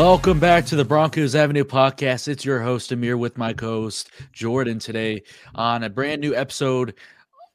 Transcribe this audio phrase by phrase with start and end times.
[0.00, 2.26] Welcome back to the Broncos Avenue podcast.
[2.26, 5.24] It's your host Amir with my co-host Jordan today
[5.54, 6.94] on a brand new episode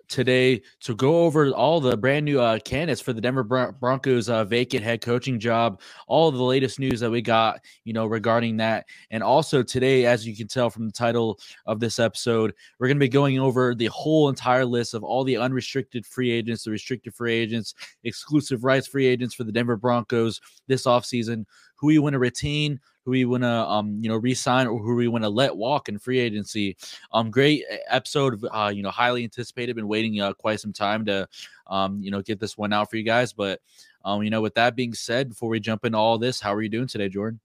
[0.08, 4.46] today to go over all the brand new uh, candidates for the Denver Broncos uh,
[4.46, 8.86] vacant head coaching job, all the latest news that we got, you know, regarding that.
[9.10, 12.98] And also today, as you can tell from the title of this episode, we're going
[12.98, 16.70] to be going over the whole entire list of all the unrestricted free agents, the
[16.70, 17.74] restricted free agents,
[18.04, 22.80] exclusive rights free agents for the Denver Broncos this offseason who you want to retain,
[23.04, 25.90] who we want to um you know resign, or who we want to let walk
[25.90, 26.78] in free agency.
[27.12, 29.76] Um, great episode, uh, you know, highly anticipated.
[29.76, 31.28] Been waiting uh, quite some time to
[31.68, 33.60] um you know get this one out for you guys, but
[34.04, 36.62] um you know with that being said, before we jump into all this, how are
[36.62, 37.40] you doing today, Jordan?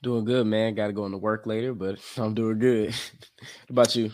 [0.00, 0.74] Doing good, man.
[0.74, 2.88] Got to go into work later, but I'm doing good.
[3.38, 4.12] what about you?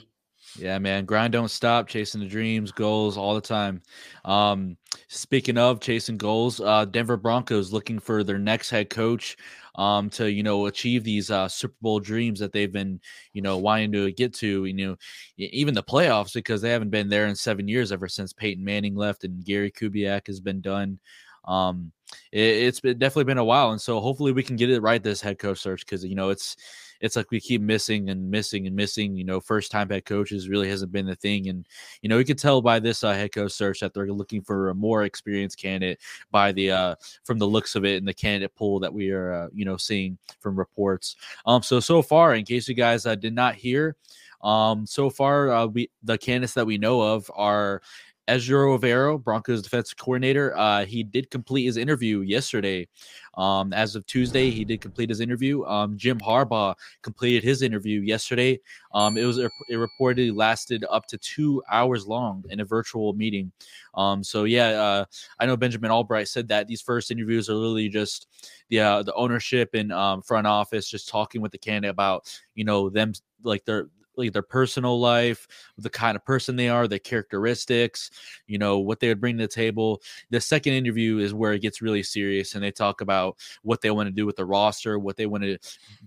[0.58, 1.04] Yeah, man.
[1.04, 3.83] Grind don't stop, chasing the dreams, goals all the time.
[4.24, 4.77] Um,
[5.08, 9.36] speaking of chasing goals, uh, Denver Broncos looking for their next head coach
[9.75, 13.00] um, to, you know, achieve these uh, Super Bowl dreams that they've been,
[13.32, 14.97] you know, wanting to get to, you know,
[15.36, 18.94] even the playoffs because they haven't been there in seven years ever since Peyton Manning
[18.94, 21.00] left and Gary Kubiak has been done.
[21.47, 21.91] Um,
[22.30, 23.72] it, has definitely been a while.
[23.72, 26.30] And so hopefully we can get it right this head coach search because, you know,
[26.30, 26.56] it's,
[27.05, 29.14] it's like we keep missing and missing and missing.
[29.14, 31.66] You know, first time head coaches really hasn't been the thing, and
[32.00, 34.70] you know we could tell by this uh, head coach search that they're looking for
[34.70, 38.55] a more experienced candidate by the uh, from the looks of it and the candidate
[38.56, 41.16] pool that we are uh, you know seeing from reports.
[41.44, 43.97] Um, so so far, in case you guys uh, did not hear.
[44.42, 47.82] Um, so far, uh, we the candidates that we know of are
[48.28, 52.89] Ejiro Evero, Broncos defensive coordinator, uh, he did complete his interview yesterday.
[53.36, 55.64] Um, as of Tuesday, he did complete his interview.
[55.64, 58.61] Um, Jim Harbaugh completed his interview yesterday.
[58.94, 63.53] Um, it was it reportedly lasted up to two hours long in a virtual meeting.
[63.94, 65.05] Um, so yeah, uh,
[65.38, 68.28] I know Benjamin Albright said that these first interviews are literally just
[68.71, 72.65] the uh, the ownership and um, front office just talking with the candidate about you
[72.65, 73.12] know them
[73.43, 75.47] like their like their personal life,
[75.78, 78.10] the kind of person they are, their characteristics,
[78.47, 80.02] you know, what they would bring to the table.
[80.30, 83.91] The second interview is where it gets really serious and they talk about what they
[83.91, 85.58] want to do with the roster, what they want to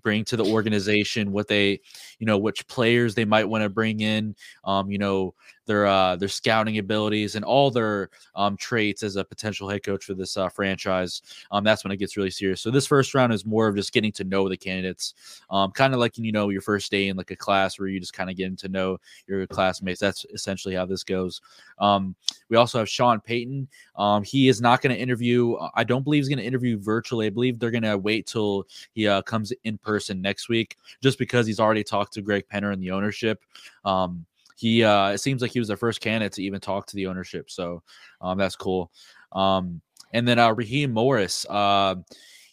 [0.01, 1.79] bring to the organization, what they,
[2.19, 5.33] you know, which players they might want to bring in, um, you know,
[5.67, 10.05] their uh, their scouting abilities and all their um, traits as a potential head coach
[10.05, 11.21] for this uh, franchise.
[11.51, 12.61] Um, that's when it gets really serious.
[12.61, 15.13] So this first round is more of just getting to know the candidates,
[15.49, 17.99] um, kind of like you know your first day in like a class where you
[17.99, 18.97] just kind of getting to know
[19.27, 19.99] your classmates.
[19.99, 21.41] That's essentially how this goes.
[21.79, 22.15] Um,
[22.49, 23.67] we also have Sean Payton.
[23.95, 25.57] Um, he is not going to interview.
[25.75, 27.27] I don't believe he's going to interview virtually.
[27.27, 31.19] I believe they're going to wait till he uh, comes in person next week, just
[31.19, 33.43] because he's already talked to Greg Penner and the ownership.
[33.83, 34.25] Um,
[34.57, 37.05] he uh, it seems like he was the first candidate to even talk to the
[37.07, 37.49] ownership.
[37.49, 37.83] So
[38.21, 38.91] um, that's cool.
[39.31, 39.81] Um,
[40.13, 41.95] and then uh, Raheem Morris, uh,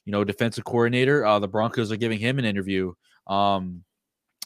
[0.05, 1.25] you know, defensive coordinator.
[1.25, 2.93] Uh, the Broncos are giving him an interview.
[3.27, 3.85] Um,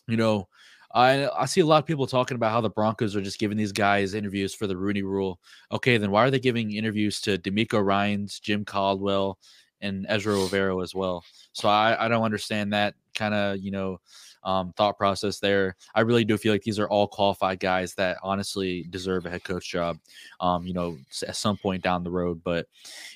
[0.06, 0.46] you know,
[0.94, 3.58] I I see a lot of people talking about how the Broncos are just giving
[3.58, 5.40] these guys interviews for the Rooney Rule.
[5.72, 9.36] Okay, then why are they giving interviews to DeMeco Ryans, Jim Caldwell,
[9.80, 11.24] and Ejiro Evero as well?
[11.54, 13.98] So I I don't understand that kind of you know
[14.44, 15.76] um, thought process there.
[15.94, 19.44] I really do feel like these are all qualified guys that honestly deserve a head
[19.44, 19.98] coach job,
[20.40, 22.42] um, you know, at some point down the road.
[22.42, 22.66] But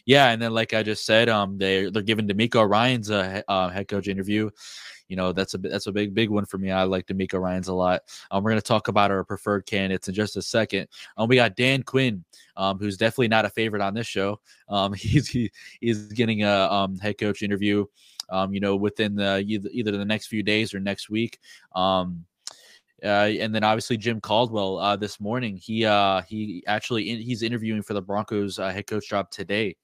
[0.04, 3.68] yeah, and then like I just said, um, they they're giving DeMeco Ryans a uh,
[3.68, 4.50] head coach interview.
[5.08, 6.70] You know, that's a that's a big big one for me.
[6.70, 8.02] I like DeMeco Ryans a lot.
[8.30, 10.88] Um, we're gonna talk about our preferred candidates in just a second.
[11.16, 12.24] Um, we got Dan Quinn,
[12.56, 14.40] um, who's definitely not a favorite on this show.
[14.68, 15.50] Um, he's he,
[15.80, 17.84] he's getting a um, head coach interview
[18.30, 21.38] um, you know, within the either, the next few days or next week.
[21.74, 22.24] Um,
[23.04, 25.56] uh, and then obviously Jim Caldwell uh, this morning.
[25.56, 29.76] He uh, he actually in, he's interviewing for the Broncos uh, head coach job today.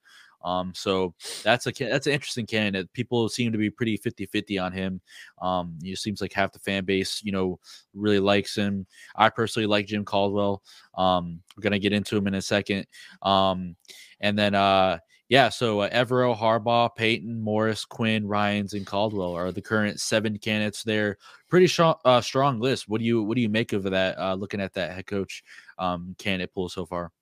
[0.45, 2.93] Um, so that's a that's an interesting candidate.
[2.93, 5.01] People seem to be pretty 50-50 on him.
[5.43, 7.59] Um, seems like half the fan base, you know,
[7.93, 8.87] really likes him.
[9.17, 10.63] I personally like Jim Caldwell.
[10.97, 12.87] Um, we're gonna get into him in a second.
[13.23, 13.75] Um,
[14.21, 14.99] and then uh
[15.29, 20.39] yeah, so uh, Evero, Harbaugh, Payton, Morris, Quinn, Ryans, and Caldwell are the current seven
[20.39, 21.19] candidates there.
[21.49, 22.89] Pretty strong, uh, strong list.
[22.89, 24.19] What do you what do you make of that?
[24.19, 25.43] Uh, looking at that head coach
[25.79, 27.13] um, candidate pool so far.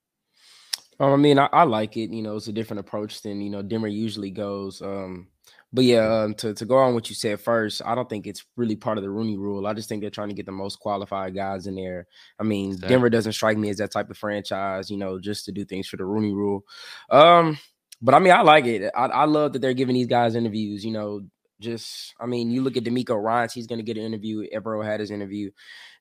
[1.01, 2.11] Um, I mean, I, I, like it.
[2.11, 4.81] You know, it's a different approach than you know Denver usually goes.
[4.81, 5.27] Um,
[5.73, 8.45] but yeah, um, to to go on what you said first, I don't think it's
[8.57, 9.67] really part of the Rooney Rule.
[9.67, 12.07] I just think they're trying to get the most qualified guys in there.
[12.39, 12.89] I mean, exactly.
[12.89, 14.91] Denver doesn't strike me as that type of franchise.
[14.91, 16.65] You know, just to do things for the Rooney Rule.
[17.11, 17.59] Um,
[18.03, 18.91] but I mean, I like it.
[18.95, 20.85] I, I love that they're giving these guys interviews.
[20.85, 21.23] You know,
[21.61, 24.47] just I mean, you look at DeMeco Ryans, he's gonna get an interview.
[24.55, 25.51] Evero had his interview.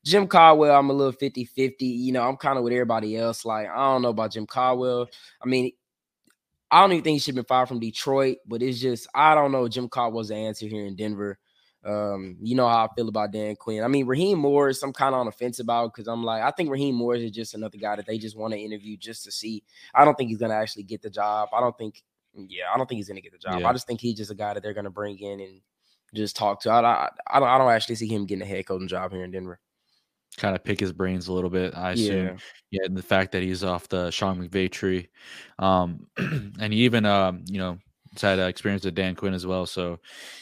[0.03, 1.73] Jim Caldwell, I'm a little 50-50.
[1.79, 3.43] You know, I'm kind of with everybody else.
[3.43, 5.07] Like, I don't know about Jim Caldwell.
[5.41, 5.71] I mean,
[6.69, 9.33] I don't even think he should have been fired from Detroit, but it's just I
[9.33, 9.67] don't know.
[9.67, 11.39] Jim Caldwell's the answer here in Denver.
[11.85, 13.83] Um, you know how I feel about Dan Quinn.
[13.83, 16.51] I mean, Raheem Morris, I'm kind of on the fence about because I'm like, I
[16.51, 19.31] think Raheem Morris is just another guy that they just want to interview just to
[19.31, 19.63] see.
[19.93, 21.49] I don't think he's gonna actually get the job.
[21.53, 22.01] I don't think,
[22.33, 23.59] yeah, I don't think he's gonna get the job.
[23.59, 23.69] Yeah.
[23.69, 25.61] I just think he's just a guy that they're gonna bring in and
[26.15, 26.71] just talk to.
[26.71, 29.23] I, I, I don't, I don't actually see him getting a head coaching job here
[29.23, 29.59] in Denver
[30.37, 31.75] kind of pick his brains a little bit.
[31.75, 32.37] I assume, yeah,
[32.71, 35.09] yeah and the fact that he's off the Sean McVay tree,
[35.59, 37.77] um, and he even, um, you know,
[38.21, 39.65] had uh, experience with Dan Quinn as well.
[39.65, 39.99] So,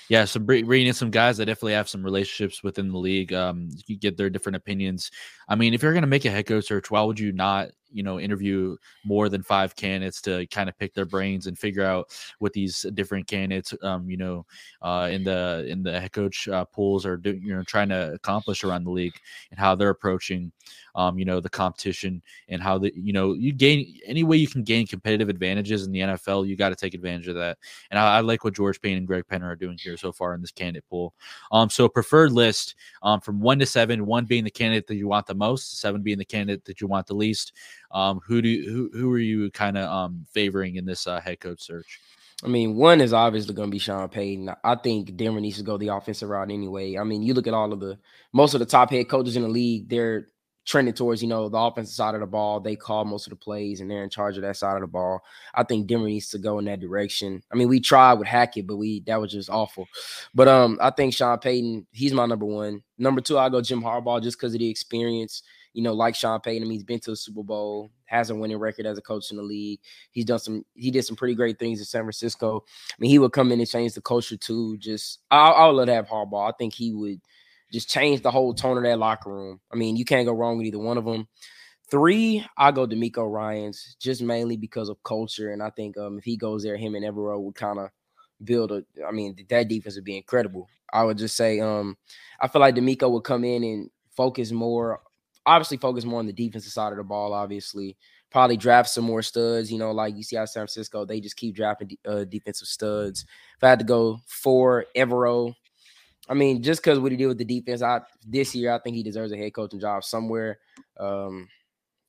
[0.09, 3.33] yeah, so bringing in some guys that definitely have some relationships within the league.
[3.33, 5.11] Um, you get their different opinions.
[5.47, 7.69] I mean, if you're going to make a head coach search, why would you not
[7.94, 8.75] you know interview
[9.06, 12.10] more than five candidates to kind of pick their brains and figure out
[12.40, 14.45] what these different candidates um you know
[14.81, 18.13] uh in the in the head coach uh, pools are doing you know trying to
[18.13, 19.16] accomplish around the league
[19.51, 20.51] and how they're approaching
[20.95, 24.48] um you know the competition and how the you know you gain any way you
[24.48, 27.57] can gain competitive advantages in the NFL you got to take advantage of that.
[27.92, 30.34] And I, I, like what George Paton and Greg Penner are doing here so far
[30.34, 31.13] in this candidate pool.
[31.51, 35.07] Um so preferred list um from one to seven one being the candidate that you
[35.07, 37.54] want the most seven being the candidate that you want the least
[37.94, 41.22] um, who do you, who who are you kind of um, favoring in this uh,
[41.22, 42.00] head coach search?
[42.44, 44.54] I mean, one is obviously going to be Sean Payton.
[44.63, 46.98] I think Denver needs to go the offensive route anyway.
[46.98, 47.98] I mean, you look at all of the
[48.34, 50.28] most of the top head coaches in the league; they're
[50.66, 52.60] trending towards you know the offensive side of the ball.
[52.60, 54.88] They call most of the plays, and they're in charge of that side of the
[54.88, 55.22] ball.
[55.54, 57.44] I think Denver needs to go in that direction.
[57.51, 59.88] I mean, we tried with Hackett, but we that was just awful.
[60.34, 62.81] But um, I think Sean Payton, he's my number one.
[62.98, 66.39] Number two, I go Jim Harbaugh just because of the experience you know, like Sean
[66.39, 66.63] Payton.
[66.63, 69.31] I mean, he's been to a Super Bowl, has a winning record as a coach
[69.31, 69.79] in the league.
[70.11, 72.63] He's done some, he did some pretty great things in San Francisco.
[72.91, 74.77] I mean, he would come in and change the culture too.
[74.77, 76.49] Just, I, would love to have Harbaugh.
[76.49, 77.19] I think he would
[77.71, 79.59] just change the whole tone of that locker room.
[79.71, 81.27] I mean, you can't go wrong with either one of them.
[81.89, 86.23] Three, I go DeMeco Ryans just mainly because of culture, and I think um, if
[86.23, 87.89] he goes there, him and Evero would kind of
[88.43, 88.83] build a.
[89.07, 90.69] I mean, that defense would be incredible.
[90.91, 91.97] I would just say, um,
[92.39, 95.01] I feel like DeMeco would come in and focus more
[95.45, 97.34] obviously focus more on the defensive side of the ball.
[97.34, 97.98] Obviously,
[98.31, 99.72] probably draft some more studs.
[99.72, 103.25] You know, like you see out San Francisco, they just keep drafting uh, defensive studs.
[103.57, 105.54] If I had to go for Evero,
[106.30, 108.95] I mean, just because what he did with the defense, I this year I think
[108.95, 110.60] he deserves a head coaching job somewhere.
[110.98, 111.50] Um,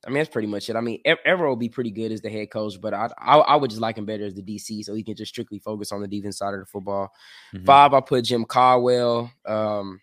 [0.07, 0.77] I mean, that's pretty much it.
[0.77, 3.57] I mean, Evero will be pretty good as the head coach, but I, I, I
[3.57, 6.03] would just like him better as the DC, so he can just strictly focus on
[6.03, 7.11] the defense side of the football.
[7.55, 7.65] Mm-hmm.
[7.65, 9.33] Five, I put Jim Caldwell.
[9.47, 10.01] Um,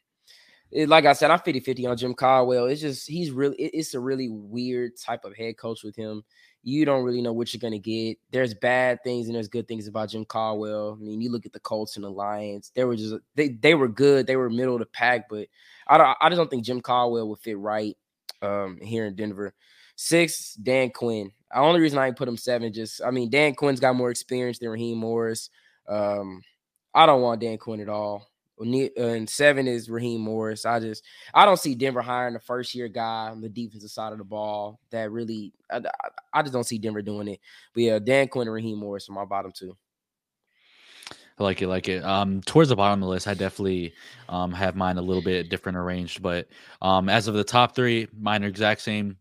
[0.71, 2.65] it, like I said, I'm 50 50 on Jim Caldwell.
[2.65, 6.23] It's just, he's really, it, it's a really weird type of head coach with him.
[6.63, 8.17] You don't really know what you're going to get.
[8.31, 10.97] There's bad things and there's good things about Jim Caldwell.
[10.99, 13.75] I mean, you look at the Colts and the Lions, they were just, they, they
[13.75, 14.27] were good.
[14.27, 15.47] They were middle of the pack, but
[15.87, 17.97] I, don't, I just don't think Jim Caldwell would fit right
[18.41, 19.53] um, here in Denver.
[19.95, 21.31] Six, Dan Quinn.
[21.51, 24.59] The only reason I put him seven, just, I mean, Dan Quinn's got more experience
[24.59, 25.49] than Raheem Morris.
[25.87, 26.41] Um,
[26.93, 28.30] I don't want Dan Quinn at all.
[28.61, 30.65] Uh, and seven is Raheem Morris.
[30.65, 31.03] I just
[31.33, 34.23] I don't see Denver hiring a first year guy on the defensive side of the
[34.23, 35.81] ball that really I,
[36.33, 37.39] I just don't see Denver doing it.
[37.73, 39.75] But yeah, Dan Quinn and Raheem Morris are my bottom two.
[41.39, 42.03] I like it, like it.
[42.03, 43.93] Um, towards the bottom of the list, I definitely
[44.29, 46.47] um have mine a little bit different arranged, but
[46.81, 49.17] um, as of the top three, mine are exact same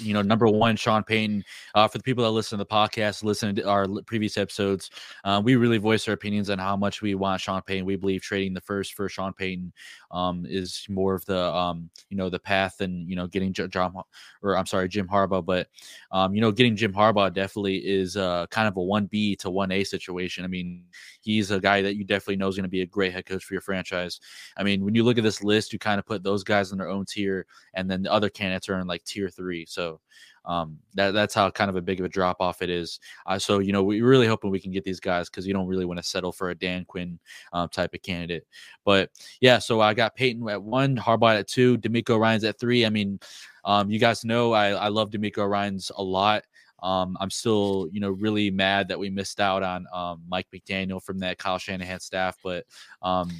[0.00, 1.44] you know, number one, Sean Payton.
[1.74, 4.90] Uh, for the people that listen to the podcast, listen to our previous episodes,
[5.24, 7.84] uh, we really voice our opinions on how much we want Sean Payton.
[7.84, 9.72] We believe trading the first for Sean Payton
[10.10, 13.94] um, is more of the um, you know the path and you know getting John
[14.42, 15.68] or I'm sorry Jim Harbaugh, but
[16.12, 19.50] um, you know getting Jim Harbaugh definitely is uh, kind of a one B to
[19.50, 20.44] one A situation.
[20.44, 20.84] I mean,
[21.20, 23.44] he's a guy that you definitely know is going to be a great head coach
[23.44, 24.20] for your franchise.
[24.56, 26.78] I mean, when you look at this list, you kind of put those guys in
[26.78, 29.66] their own tier, and then the other candidates are in like tier three.
[29.68, 30.00] So
[30.44, 33.00] um, that that's how kind of a big of a drop off it is.
[33.26, 35.66] Uh, so you know, we're really hoping we can get these guys because you don't
[35.66, 37.18] really want to settle for a Dan Quinn
[37.52, 38.46] um, type of candidate.
[38.84, 39.10] But
[39.40, 42.86] yeah, so I got Payton at one, Harbaugh at two, DeMeco Ryans at three.
[42.86, 43.20] I mean,
[43.64, 46.44] um, you guys know I, I love DeMeco Ryans a lot.
[46.82, 51.02] Um, I'm still, you know, really mad that we missed out on um, Mike McDaniel
[51.02, 52.64] from that Kyle Shanahan staff, but
[53.02, 53.30] um,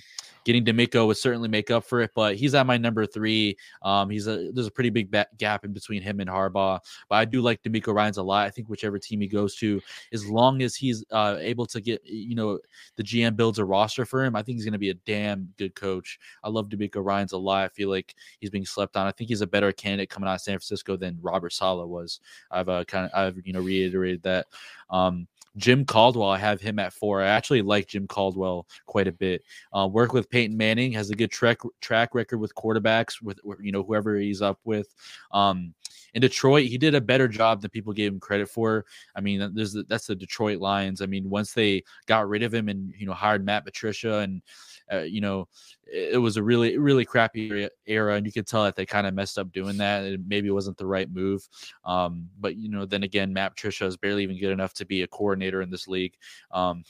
[0.48, 3.58] Getting DeMeco would certainly make up for it, but he's at my number three.
[3.82, 7.16] Um, he's a there's a pretty big ba- gap in between him and Harbaugh, but
[7.16, 8.46] I do like DeMeco Ryans a lot.
[8.46, 9.78] I think whichever team he goes to,
[10.10, 12.60] as long as he's uh, able to get you know
[12.96, 15.52] the GM builds a roster for him, I think he's going to be a damn
[15.58, 16.18] good coach.
[16.42, 17.66] I love DeMeco Ryans a lot.
[17.66, 19.06] I feel like he's being slept on.
[19.06, 22.20] I think he's a better candidate coming out of San Francisco than Robert Saleh was.
[22.50, 24.46] I've uh, kind of I've you know reiterated that.
[24.88, 27.22] Um, Jim Caldwell, I have him at four.
[27.22, 29.42] I actually like Jim Caldwell quite a bit.
[29.72, 33.72] Uh, work with Peyton Manning has a good track track record with quarterbacks with you
[33.72, 34.94] know whoever he's up with.
[35.32, 35.74] Um,
[36.14, 38.86] in Detroit, he did a better job than people gave him credit for.
[39.14, 41.02] I mean, there's the, that's the Detroit Lions.
[41.02, 44.42] I mean, once they got rid of him and you know hired Matt Patricia and
[44.92, 45.48] uh, you know,
[45.90, 49.14] it was a really, really crappy era, and you could tell that they kind of
[49.14, 50.04] messed up doing that.
[50.04, 51.46] And maybe it wasn't the right move.
[51.84, 55.02] Um, but you know, then again, Matt Patricia is barely even good enough to be
[55.02, 56.14] a coordinator in this league.
[56.50, 56.84] Um,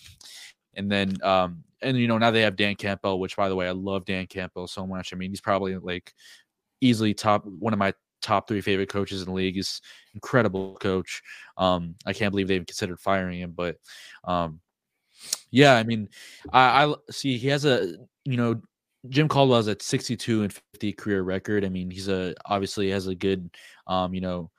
[0.74, 3.68] and then, um, and you know, now they have Dan Campbell, which by the way,
[3.68, 5.12] I love Dan Campbell so much.
[5.12, 6.12] I mean, he's probably like
[6.80, 9.54] easily top one of my top three favorite coaches in the league.
[9.54, 9.80] He's
[10.14, 11.22] incredible coach.
[11.56, 13.76] Um, I can't believe they even considered firing him, but
[14.24, 14.60] um,
[15.50, 16.08] yeah, I mean,
[16.52, 18.60] I, I see he has a you know
[19.08, 21.64] Jim Caldwell's has a 62 and 50 career record.
[21.64, 23.50] I mean, he's a obviously has a good
[23.86, 24.50] um you know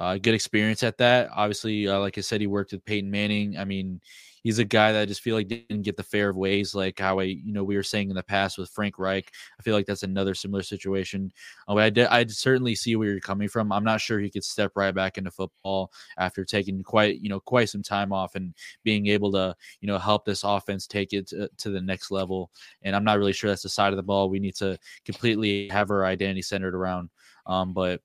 [0.00, 1.28] uh, good experience at that.
[1.36, 3.58] Obviously, uh, like I said, he worked with Peyton Manning.
[3.58, 4.00] I mean,
[4.42, 6.98] he's a guy that I just feel like didn't get the fair of ways, like
[6.98, 9.30] how I, you know, we were saying in the past with Frank Reich.
[9.58, 11.30] I feel like that's another similar situation.
[11.68, 13.72] Uh, but I did, I certainly see where you're coming from.
[13.72, 17.40] I'm not sure he could step right back into football after taking quite, you know,
[17.40, 21.26] quite some time off and being able to, you know, help this offense take it
[21.28, 22.50] to, to the next level.
[22.80, 25.68] And I'm not really sure that's the side of the ball we need to completely
[25.68, 27.10] have our identity centered around.
[27.44, 28.00] Um, but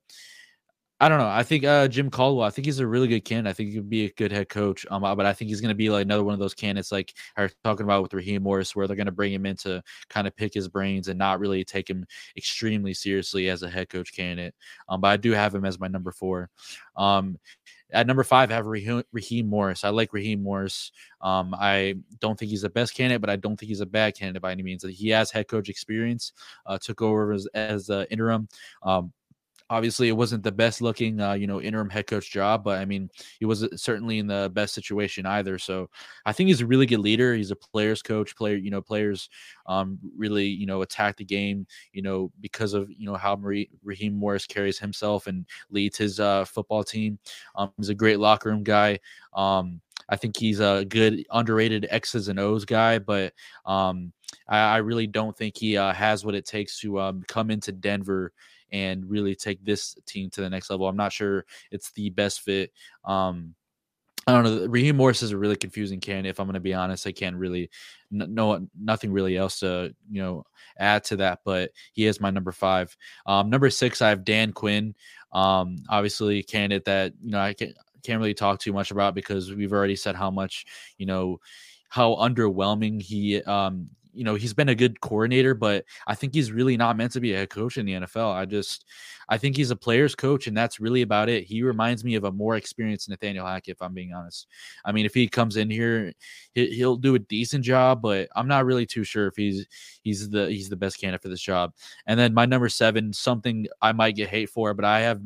[0.98, 1.28] I don't know.
[1.28, 2.46] I think uh, Jim Caldwell.
[2.46, 3.50] I think he's a really good candidate.
[3.50, 4.86] I think he could be a good head coach.
[4.90, 7.12] Um, but I think he's going to be like another one of those candidates, like
[7.36, 10.26] are talking about with Raheem Morris, where they're going to bring him in to kind
[10.26, 14.14] of pick his brains and not really take him extremely seriously as a head coach
[14.14, 14.54] candidate.
[14.88, 16.48] Um, but I do have him as my number four.
[16.96, 17.38] Um,
[17.92, 19.84] at number five, I have Raheem, Raheem Morris.
[19.84, 20.92] I like Raheem Morris.
[21.20, 24.16] Um, I don't think he's the best candidate, but I don't think he's a bad
[24.16, 24.82] candidate by any means.
[24.82, 26.32] He has head coach experience.
[26.64, 28.48] Uh, took over as, as uh, interim.
[28.82, 29.12] Um,
[29.70, 32.84] obviously it wasn't the best looking uh, you know interim head coach job but i
[32.84, 35.88] mean he was certainly in the best situation either so
[36.24, 39.28] i think he's a really good leader he's a players coach player you know players
[39.66, 43.68] um, really you know attack the game you know because of you know how Marie,
[43.82, 47.18] raheem morris carries himself and leads his uh, football team
[47.56, 48.98] um, he's a great locker room guy
[49.34, 53.32] um, I think he's a good underrated X's and O's guy, but
[53.64, 54.12] um,
[54.48, 57.72] I, I, really don't think he uh, has what it takes to um, come into
[57.72, 58.32] Denver
[58.72, 60.88] and really take this team to the next level.
[60.88, 62.72] I'm not sure it's the best fit.
[63.04, 63.54] Um,
[64.28, 64.66] I don't know.
[64.66, 66.30] Raheem Morris is a really confusing candidate.
[66.30, 67.70] If I'm going to be honest, I can't really
[68.10, 70.44] know nothing really else to you know
[70.78, 71.40] add to that.
[71.44, 72.96] But he is my number five.
[73.26, 74.96] Um, number six, I have Dan Quinn.
[75.30, 79.14] Um, obviously, a candidate that you know I can't can't really talk too much about
[79.14, 80.64] because we've already said how much
[80.98, 81.38] you know
[81.88, 86.52] how underwhelming he um you know he's been a good coordinator, but I think he's
[86.52, 88.32] really not meant to be a head coach in the NFL.
[88.32, 88.84] I just
[89.28, 91.44] I think he's a player's coach, and that's really about it.
[91.44, 94.46] He reminds me of a more experienced Nathaniel Hackett, if I'm being honest.
[94.84, 96.12] I mean, if he comes in here,
[96.54, 99.66] he, will do a decent job, but I'm not really too sure if he's
[100.02, 101.72] he's the he's the best candidate for this job.
[102.06, 105.20] And then my number seven, something I might get hate for, but I have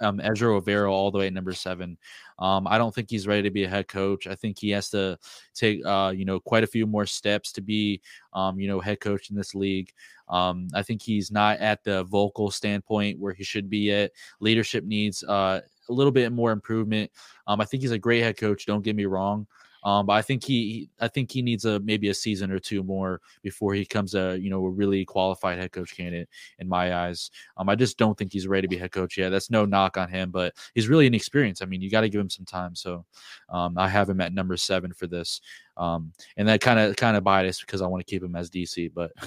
[0.00, 1.98] um, Ejiro Evero all the way at number seven.
[2.38, 4.26] Um, I don't think he's ready to be a head coach.
[4.26, 5.18] I think he has to
[5.54, 8.00] take, uh, you know, quite a few more steps to be,
[8.32, 9.92] um, you know, head coach in this league.
[10.28, 14.12] Um, I think he's not at the vocal standpoint where he should be at.
[14.40, 17.10] Leadership needs uh, a little bit more improvement.
[17.46, 18.66] Um, I think he's a great head coach.
[18.66, 19.46] Don't get me wrong.
[19.84, 22.82] Um, but I think he, I think he needs a maybe a season or two
[22.82, 26.94] more before he comes a you know a really qualified head coach candidate in my
[26.94, 27.30] eyes.
[27.56, 29.30] Um, I just don't think he's ready to be head coach yet.
[29.30, 31.62] That's no knock on him, but he's really inexperienced.
[31.62, 32.74] I mean, you got to give him some time.
[32.74, 33.04] So
[33.48, 35.40] um, I have him at number seven for this,
[35.76, 38.50] um, and that kind of kind of biased because I want to keep him as
[38.50, 39.12] DC, but.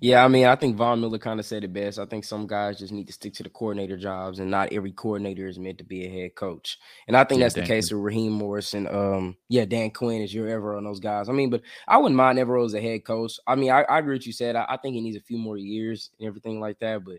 [0.00, 1.98] Yeah, I mean, I think Von Miller kind of said it best.
[1.98, 4.92] I think some guys just need to stick to the coordinator jobs, and not every
[4.92, 6.78] coordinator is meant to be a head coach.
[7.08, 7.98] And I think yeah, that's Dan the case Quinn.
[7.98, 8.86] with Raheem Morrison.
[8.86, 11.28] Um, yeah, Dan Quinn is your ever on those guys.
[11.28, 13.32] I mean, but I wouldn't mind Evero as a head coach.
[13.46, 14.54] I mean, I, I agree with you said.
[14.54, 17.04] I, I, think he needs a few more years and everything like that.
[17.04, 17.18] But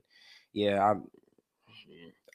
[0.53, 0.81] yeah,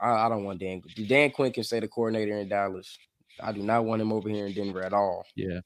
[0.01, 0.83] I, I, I don't want Dan.
[1.09, 2.99] Dan Quinn can say the coordinator in Dallas.
[3.43, 5.25] I do not want him over here in Denver at all.
[5.35, 5.61] Yeah.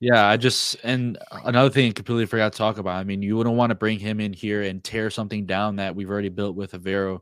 [0.00, 2.96] Yeah, I just and another thing I completely forgot to talk about.
[2.96, 5.96] I mean, you wouldn't want to bring him in here and tear something down that
[5.96, 7.20] we've already built with Evero.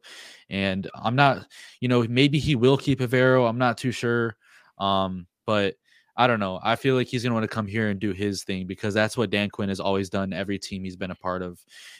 [0.51, 1.47] And I'm not,
[1.81, 3.49] you know, maybe he will keep Evero.
[3.49, 4.37] I'm not too sure.
[4.79, 5.77] Um, but
[6.19, 6.61] I don't know.
[6.63, 9.17] I feel like he's gonna want to come here and do his thing because that's
[9.17, 10.35] what Dan Quinn has always done.
[10.35, 11.59] Every team he's been a part of,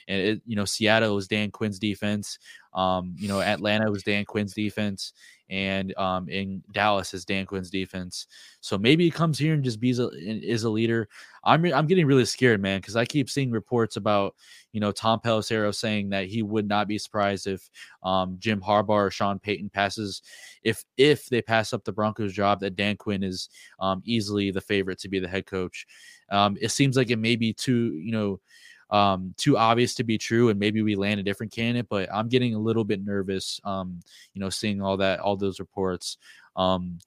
[0.09, 2.39] and it, you know, Seattle was Dan Quinn's defense.
[2.75, 5.13] Um, you know, Atlanta was Dan Quinn's defense,
[5.49, 8.27] and um, in Dallas is Dan Quinn's defense.
[8.61, 11.09] So maybe he comes here and just be a, is a leader.
[11.45, 14.35] I'm I'm getting really scared, man, because I keep seeing reports about
[14.73, 17.71] you know Tom Pelissero saying that he would not be surprised if
[18.03, 20.23] um, Jim Harbaugh or Sean Payton passes
[20.63, 23.49] if if they pass up the Broncos job that Dan Quinn is
[23.79, 25.87] um, easily the favorite to be the head coach.
[26.31, 28.41] Um, it seems like it may be too you know
[28.91, 31.89] um, too obvious to be true, and maybe we land a different candidate.
[31.89, 34.01] But I'm getting a little bit nervous, um,
[34.35, 36.19] you know, seeing all that, all those reports.
[36.57, 36.99] Um,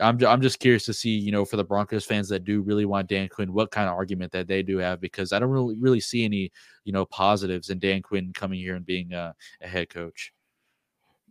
[0.00, 2.84] I'm I'm just curious to see, you know, for the Broncos fans that do really
[2.84, 5.76] want Dan Quinn, what kind of argument that they do have because I don't really
[5.76, 6.52] really see any,
[6.84, 10.32] you know, positives in Dan Quinn coming here and being a, a head coach.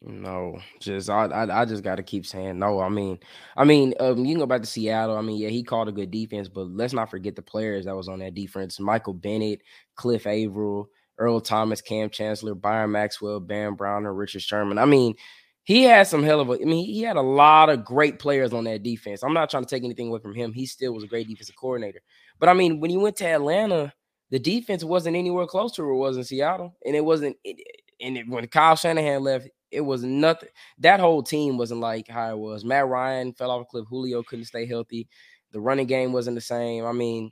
[0.01, 2.79] No, just I, I, I just got to keep saying no.
[2.79, 3.19] I mean,
[3.55, 5.17] I mean, um, you can go back to Seattle.
[5.17, 7.95] I mean, yeah, he called a good defense, but let's not forget the players that
[7.95, 9.61] was on that defense: Michael Bennett,
[9.95, 10.87] Cliff Avril,
[11.17, 14.77] Earl Thomas, Kam Chancellor, Byron Maxwell, Brandon Browner, Richard Sherman.
[14.77, 15.15] I mean,
[15.63, 16.53] he had some hell of a.
[16.53, 19.23] I mean, he had a lot of great players on that defense.
[19.23, 20.53] I'm not trying to take anything away from him.
[20.53, 22.01] He still was a great defensive coordinator.
[22.39, 23.91] But I mean, when he went to Atlanta,
[24.29, 27.35] the defense wasn't anywhere close to it was in Seattle, and it wasn't.
[27.43, 27.57] It,
[27.99, 30.49] and it, when Kyle Shanahan left, it was nothing.
[30.79, 32.63] That whole team wasn't like how it was.
[32.63, 33.85] Matt Ryan fell off a cliff.
[33.89, 35.07] Julio couldn't stay healthy.
[35.51, 36.85] The running game wasn't the same.
[36.85, 37.31] I mean,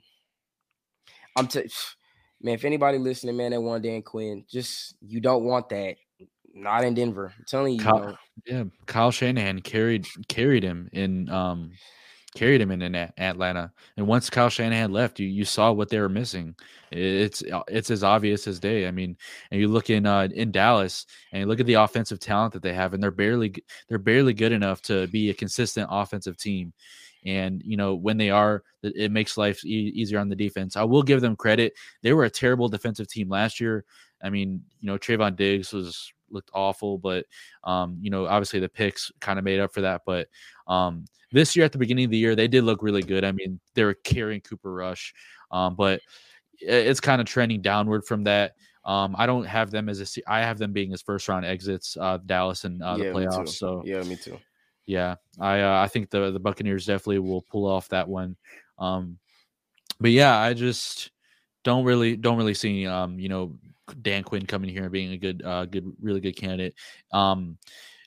[1.36, 1.68] I'm t-
[2.42, 2.54] man.
[2.54, 5.96] If anybody listening, man, that want Dan Quinn, just you don't want that.
[6.54, 7.32] Not in Denver.
[7.36, 7.80] I'm telling you.
[7.80, 8.16] Kyle, you know.
[8.46, 11.72] Yeah, Kyle Shanahan carried carried him in um
[12.36, 13.72] carried him in, in Atlanta.
[13.96, 16.54] And once Kyle Shanahan left, you you saw what they were missing.
[16.92, 18.86] It's uh, it's as obvious as day.
[18.86, 19.16] I mean,
[19.50, 22.62] and you look in uh, in Dallas and you look at the offensive talent that
[22.62, 23.54] they have, and they're barely
[23.88, 26.72] they're barely good enough to be a consistent offensive team.
[27.24, 30.76] And you know when they are, it makes life e- easier on the defense.
[30.76, 33.84] I will give them credit; they were a terrible defensive team last year.
[34.22, 37.26] I mean, you know, Trevon Diggs was looked awful, but
[37.64, 40.02] um, you know, obviously the picks kind of made up for that.
[40.06, 40.28] But
[40.66, 43.24] um, this year at the beginning of the year, they did look really good.
[43.24, 45.14] I mean, they were carrying Cooper Rush,
[45.50, 46.00] um, but
[46.58, 48.54] it's kind of trending downward from that.
[48.84, 50.30] Um, I don't have them as a.
[50.30, 53.48] I have them being as first round exits, uh, Dallas and uh, yeah, the playoffs.
[53.50, 54.38] So yeah, me too.
[54.86, 58.36] Yeah, I uh, I think the the Buccaneers definitely will pull off that one.
[58.78, 59.18] Um,
[60.00, 61.10] but yeah, I just
[61.64, 63.56] don't really don't really see um you know
[64.02, 66.74] Dan Quinn coming here and being a good uh good really good candidate.
[67.12, 67.58] Um,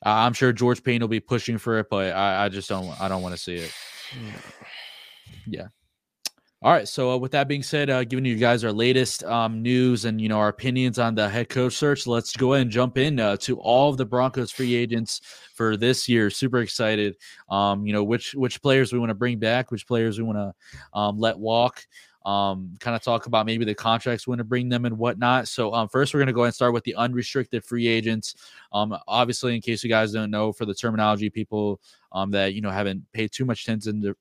[0.03, 3.07] I'm sure George Paton will be pushing for it, but I, I just don't I
[3.07, 3.73] don't want to see it.
[5.45, 5.67] Yeah.
[6.61, 6.87] All right.
[6.87, 10.19] So uh, with that being said, uh, giving you guys our latest um, news and
[10.19, 13.17] you know our opinions on the head coach search, let's go ahead and jump in
[13.17, 15.21] uh, to all of the Broncos free agents
[15.55, 16.29] for this year.
[16.29, 17.15] Super excited.
[17.49, 20.37] Um, you know which which players we want to bring back, which players we want
[20.37, 21.85] to um, let walk
[22.25, 25.47] um, kind of talk about maybe the contracts when to bring them and whatnot.
[25.47, 28.35] So um, first, we're going to go and start with the unrestricted free agents.
[28.73, 31.79] Um, obviously, in case you guys don't know, for the terminology, people
[32.11, 34.15] um, that you know haven't paid too much attention to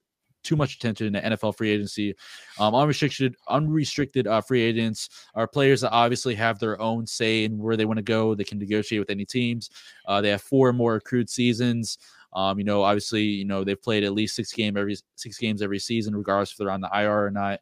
[0.45, 2.15] too much attention to NFL free agency.
[2.59, 7.59] Um, unrestricted, unrestricted uh, free agents are players that obviously have their own say in
[7.59, 8.35] where they want to go.
[8.35, 9.71] They can negotiate with any teams.
[10.07, 11.99] Uh, they have four more accrued seasons.
[12.33, 15.63] Um, you know, obviously, you know they've played at least six game every six games
[15.63, 17.61] every season, regardless if they're on the IR or not.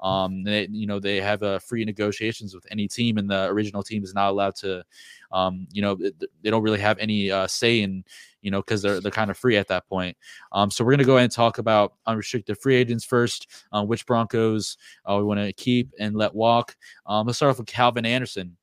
[0.00, 3.82] Um, they, you know, they have uh, free negotiations with any team, and the original
[3.82, 4.84] team is not allowed to,
[5.32, 8.04] um, you know, they don't really have any uh, say in,
[8.40, 10.16] you know, because they're they're kind of free at that point.
[10.52, 13.48] Um, so we're gonna go ahead and talk about unrestricted free agents first.
[13.72, 16.76] Uh, which Broncos uh, we want to keep and let walk.
[17.06, 18.56] Um, let's start off with Calvin Anderson.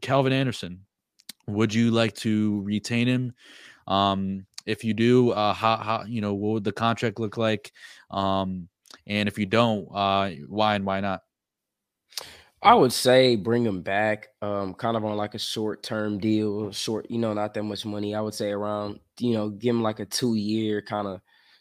[0.00, 0.84] Calvin Anderson,
[1.48, 3.32] would you like to retain him?
[3.88, 7.72] Um, if you do, uh, how, how you know what would the contract look like?
[8.10, 8.68] Um,
[9.06, 11.22] and if you don't, uh, why and why not?
[12.62, 16.70] I would say bring him back, um, kind of on like a short term deal,
[16.72, 18.14] short, you know, not that much money.
[18.14, 21.20] I would say around, you know, give him like a two year kind of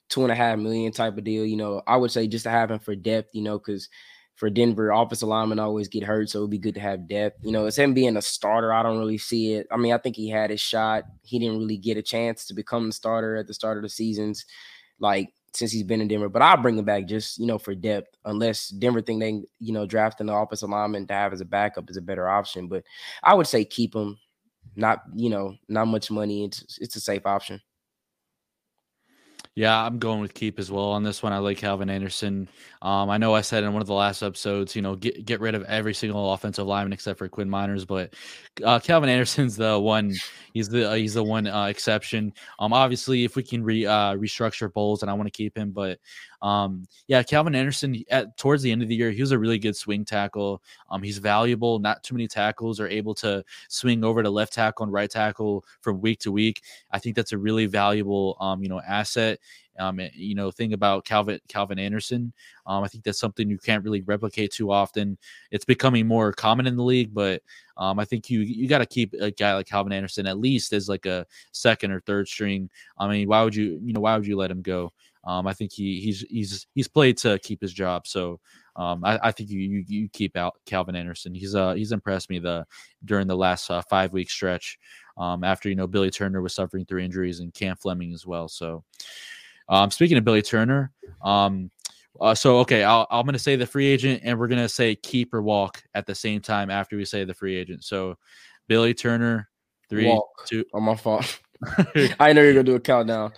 [0.09, 1.45] two and a half million type of deal.
[1.45, 3.89] You know, I would say just to have him for depth, you know, because
[4.37, 7.43] for Denver, offensive linemen always get hurt, so it'd be good to have depth.
[7.43, 8.71] You know, it's him being a starter.
[8.71, 9.67] I don't really see it.
[9.71, 11.03] I mean, I think he had his shot.
[11.23, 13.89] He didn't really get a chance to become the starter at the start of the
[13.89, 14.45] seasons.
[14.99, 16.29] Like since he's been in Denver.
[16.29, 19.73] But I'll bring him back just, you know, for depth, unless Denver think they, you
[19.73, 22.67] know, drafting the offensive lineman to have as a backup is a better option.
[22.67, 22.83] But
[23.23, 24.17] I would say keep him.
[24.75, 26.45] Not, you know, not much money.
[26.45, 27.59] It's it's a safe option.
[29.57, 31.33] Yeah, I'm going with keep as well on this one.
[31.33, 32.47] I like Calvin Anderson.
[32.83, 35.39] Um, I know I said in one of the last episodes, you know, get get
[35.41, 38.13] rid of every single offensive lineman except for Quinn Meinerz, but
[38.63, 40.13] uh, Calvin Anderson's the one.
[40.53, 42.33] He's the uh, he's the one uh, exception.
[42.59, 45.71] Um, obviously, if we can re uh, restructure Bolles, and I want to keep him,
[45.71, 45.99] but
[46.41, 49.57] Um, yeah, Calvin Anderson at towards the end of the year, he was a really
[49.57, 50.61] good swing tackle.
[50.91, 51.79] Um, he's valuable.
[51.79, 55.65] Not too many tackles are able to swing over to left tackle and right tackle
[55.81, 56.61] from week to week.
[56.91, 59.39] I think that's a really valuable, um, you know, asset.
[59.79, 62.33] Um, you know, thing about Calvin Calvin Anderson.
[62.65, 65.17] Um, I think that's something you can't really replicate too often.
[65.51, 67.43] It's becoming more common in the league, but
[67.77, 70.73] um, I think you you got to keep a guy like Calvin Anderson at least
[70.73, 72.69] as like a second or third string.
[72.97, 74.93] I mean, why would you you know why would you let him go?
[75.23, 78.07] Um, I think he he's he's he's played to keep his job.
[78.07, 78.39] So
[78.77, 81.35] um, I, I, think you, you, you keep out Calvin Anderson.
[81.35, 82.65] He's uh he's impressed me the
[83.03, 84.77] during the last uh, five week stretch.
[85.17, 88.47] Um, after you know Billy Turner was suffering through injuries and Cam Fleming as well.
[88.47, 88.83] So
[89.69, 91.71] um, speaking of Billy Turner, um,
[92.19, 94.69] uh, so okay, i am going to say the free agent, and we're going to
[94.69, 97.83] say keep or walk at the same time after we say the free agent.
[97.83, 98.17] So
[98.67, 99.49] Billy Turner,
[99.89, 100.45] three, walk.
[100.47, 100.65] two.
[100.73, 101.39] On my fault.
[102.19, 103.33] I know you're gonna do a countdown.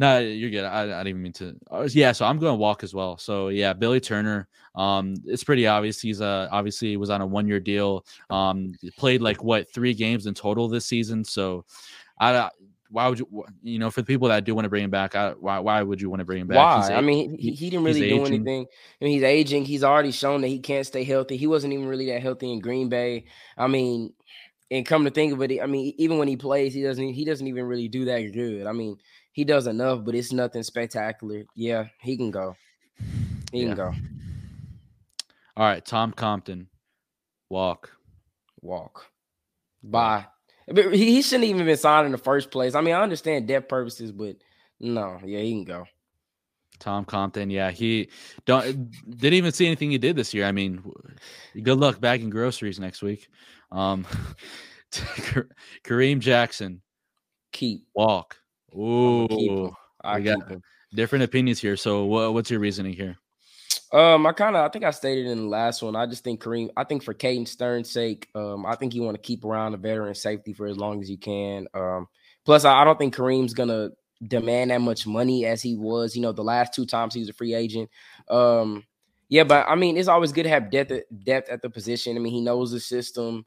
[0.00, 0.64] No, you're good.
[0.64, 1.54] I, I didn't even mean to.
[1.70, 3.18] Uh, yeah, so I'm going to walk as well.
[3.18, 4.48] So yeah, Billy Turner.
[4.74, 6.00] Um, it's pretty obvious.
[6.00, 8.06] He's uh obviously was on a one year deal.
[8.30, 11.22] Um, played like what three games in total this season.
[11.22, 11.66] So
[12.18, 12.48] I
[12.90, 15.14] why would you you know for the people that do want to bring him back
[15.14, 16.88] I, why why would you want to bring him back?
[16.88, 16.94] Why?
[16.94, 18.26] I mean he, he didn't really do aging.
[18.26, 18.66] anything.
[19.00, 19.64] I mean he's aging.
[19.64, 21.36] He's already shown that he can't stay healthy.
[21.36, 23.24] He wasn't even really that healthy in green bay.
[23.56, 24.12] I mean
[24.70, 27.24] and come to think of it i mean even when he plays he doesn't he
[27.24, 28.66] doesn't even really do that good.
[28.66, 28.96] I mean
[29.32, 31.44] he does enough but it's nothing spectacular.
[31.54, 32.56] Yeah he can go.
[33.52, 33.66] He yeah.
[33.68, 33.94] can go.
[35.56, 36.68] All right tom compton.
[37.48, 37.90] Walk.
[38.62, 39.06] Walk.
[39.82, 40.26] Bye
[40.72, 42.74] but he, shouldn't even been signed in the first place.
[42.74, 44.36] I mean, I understand depth purposes, but
[44.78, 45.86] no, yeah, he can go.
[46.78, 48.08] Tom Compton, yeah, he
[48.46, 50.46] don't didn't even see anything he did this year.
[50.46, 50.82] I mean,
[51.62, 53.28] good luck bagging groceries next week.
[53.70, 54.06] Um,
[55.84, 56.80] Kareem Jackson,
[57.52, 58.38] keep walk.
[58.74, 60.38] Ooh, I got
[60.94, 61.76] different opinions here.
[61.76, 63.16] So, what, what's your reasoning here?
[63.92, 65.96] Um, I kind of I think I stated in the last one.
[65.96, 66.70] I just think Kareem.
[66.76, 69.78] I think for Caden Stern's sake, um, I think you want to keep around a
[69.78, 71.66] veteran safety for as long as you can.
[71.74, 72.06] Um,
[72.44, 73.90] plus, I, I don't think Kareem's gonna
[74.28, 76.14] demand that much money as he was.
[76.14, 77.90] You know, the last two times he was a free agent.
[78.28, 78.84] Um,
[79.28, 80.92] yeah, but I mean, it's always good to have depth
[81.24, 82.16] depth at the position.
[82.16, 83.44] I mean, he knows the system.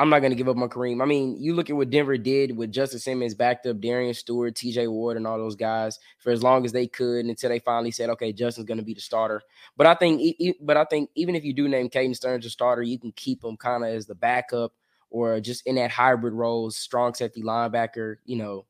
[0.00, 1.02] I'm not going to give up on Kareem.
[1.02, 4.54] I mean, you look at what Denver did with Justin Simmons backed up Darian Stewart,
[4.54, 7.90] TJ Ward, and all those guys for as long as they could until they finally
[7.90, 9.42] said, okay, Justin's going to be the starter.
[9.76, 12.80] But I think, but I think even if you do name Caden Sterns a starter,
[12.80, 14.72] you can keep him kind of as the backup
[15.10, 18.16] or just in that hybrid role, strong safety linebacker.
[18.24, 18.66] You know,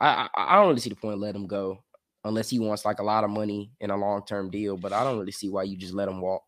[0.00, 1.84] I, I, I don't really see the point of let him go
[2.24, 4.76] unless he wants like a lot of money in a long term deal.
[4.76, 6.42] But I don't really see why you just let him walk.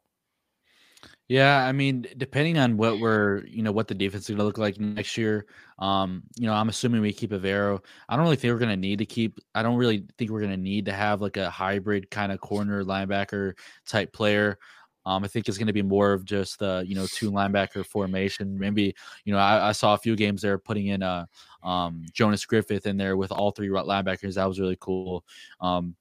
[1.32, 4.44] Yeah, I mean, depending on what we're, you know, what the defense is going to
[4.44, 5.46] look like next year,
[5.78, 7.82] um, you know, I'm assuming we keep Evero.
[8.06, 9.40] I don't really think we're going to need to keep.
[9.54, 12.40] I don't really think we're going to need to have like a hybrid kind of
[12.42, 13.54] corner linebacker
[13.86, 14.58] type player.
[15.06, 17.86] Um, I think it's going to be more of just the, you know, two linebacker
[17.86, 18.58] formation.
[18.58, 21.26] Maybe, you know, I, I saw a few games there putting in a
[21.64, 24.34] uh, um, Jonas Griffith in there with all three linebackers.
[24.34, 25.24] That was really cool.
[25.62, 25.96] Um,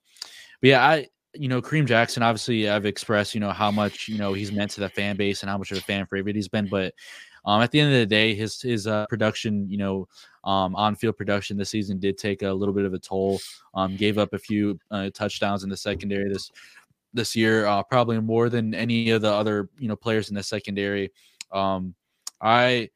[0.59, 4.17] but yeah, I you know, Kareem Jackson, obviously, I've expressed, you know, how much, you
[4.17, 6.47] know, he's meant to the fan base and how much of a fan favorite he's
[6.47, 6.67] been.
[6.67, 6.93] But
[7.45, 10.07] um, at the end of the day, his his uh, production, you know,
[10.43, 13.39] um, on field production this season did take a little bit of a toll.
[13.73, 16.51] Um, gave up a few uh, touchdowns in the secondary this
[17.13, 20.43] this year, uh, probably more than any of the other, you know, players in the
[20.43, 21.11] secondary.
[21.51, 21.95] Um,
[22.41, 22.89] I.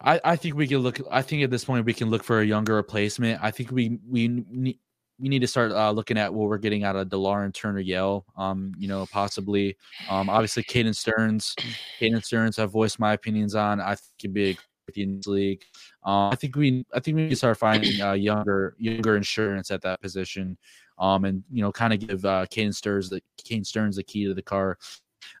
[0.00, 1.00] I, I think we can look.
[1.10, 3.42] I think at this point we can look for a younger replacement.
[3.42, 4.78] I think we we
[5.18, 7.80] we need to start uh, looking at what we're getting out of Delar and Turner
[7.80, 8.24] Yell.
[8.36, 9.76] Um, you know, possibly.
[10.10, 11.54] Um, obviously, Caden Sterns.
[12.00, 13.80] Caden Sterns, I've voiced my opinions on.
[13.80, 14.56] I think he'd be a
[15.00, 15.62] in league.
[16.04, 16.84] Uh, I think we.
[16.92, 20.58] I think we need to start finding uh, younger, younger insurance at that position.
[20.98, 24.26] Um, and you know, kind of give uh, Caden Sterns the Caden Sterns the key
[24.26, 24.78] to the car.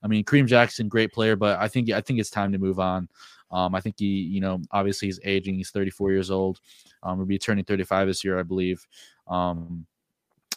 [0.02, 2.78] I mean, Kareem Jackson, great player, but I think I think it's time to move
[2.78, 3.08] on.
[3.50, 5.54] Um, I think he, you know, obviously he's aging.
[5.54, 6.60] He's 34 years old.
[7.02, 8.84] Um, will be turning 35 this year, I believe.
[9.26, 9.86] Um,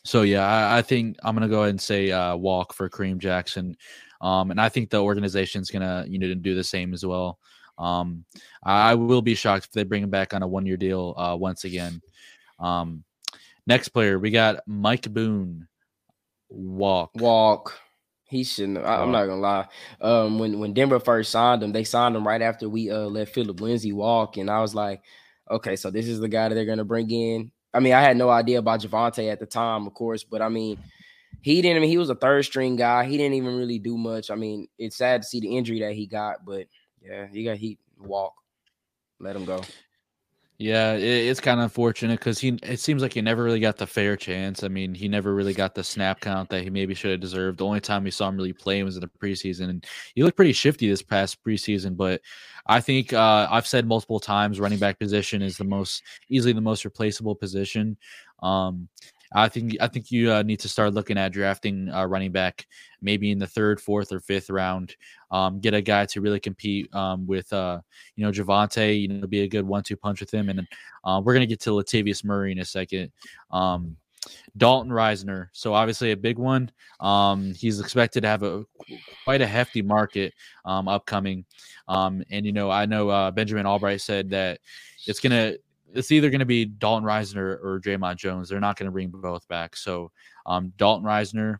[0.03, 3.17] so yeah, I, I, think I'm gonna go ahead and say uh, walk for Kareem
[3.17, 3.75] Jackson,
[4.21, 7.39] um, and I think the organization's gonna you know do the same as well.
[7.77, 8.25] Um,
[8.63, 11.36] I will be shocked if they bring him back on a one year deal uh,
[11.36, 12.01] once again.
[12.60, 13.03] Um,
[13.67, 15.67] next player, we got Mike Boone.
[16.49, 17.77] Walk, walk.
[18.30, 18.77] He shouldn't.
[18.77, 19.67] I, am not gonna lie.
[20.01, 23.30] Um, when when Denver first signed him, they signed him right after we uh, let
[23.30, 25.01] Phillip Lindsay walk, and I was like,
[25.51, 27.51] okay, so this is the guy that they're gonna bring in.
[27.73, 30.49] I mean, I had no idea about Javonte at the time, of course, but I
[30.49, 30.77] mean,
[31.41, 31.77] he didn't.
[31.77, 33.06] I mean, he was a third string guy.
[33.06, 34.32] He didn't even really do much.
[34.32, 36.67] I mean, it's sad to see the injury that he got, but
[37.01, 38.34] yeah, he got he walk.
[39.19, 39.62] Let him go.
[40.59, 42.57] Yeah, it, it's kind of unfortunate because he.
[42.63, 44.63] It seems like he never really got the fair chance.
[44.63, 47.59] I mean, he never really got the snap count that he maybe should have deserved.
[47.59, 50.35] The only time we saw him really play was in the preseason, and he looked
[50.35, 51.95] pretty shifty this past preseason.
[51.95, 52.21] But
[52.65, 56.61] I think uh, I've said multiple times, running back position is the most easily the
[56.61, 57.95] most replaceable position.
[58.41, 58.87] Um,
[59.33, 62.65] I think I think you uh, need to start looking at drafting a running back,
[63.01, 64.95] maybe in the third, fourth, or fifth round.
[65.31, 67.81] Um, get a guy to really compete um, with, uh,
[68.15, 69.01] you know, Javonte.
[69.01, 70.49] You know, be a good one-two punch with him.
[70.49, 70.67] And
[71.03, 73.11] uh, we're gonna get to Latavius Murray in a second.
[73.51, 73.97] Um,
[74.57, 76.71] Dalton Risner, so obviously a big one.
[76.99, 78.65] Um, he's expected to have a
[79.23, 80.33] quite a hefty market
[80.65, 81.45] um, upcoming.
[81.87, 84.59] Um, and you know, I know uh, Benjamin Albright said that
[85.05, 85.55] it's gonna
[85.97, 88.49] it's either going to be Dalton Risner or Dre'Mont Jones.
[88.49, 89.75] They're not going to bring both back.
[89.75, 90.12] So
[90.45, 91.57] um, Dalton Risner,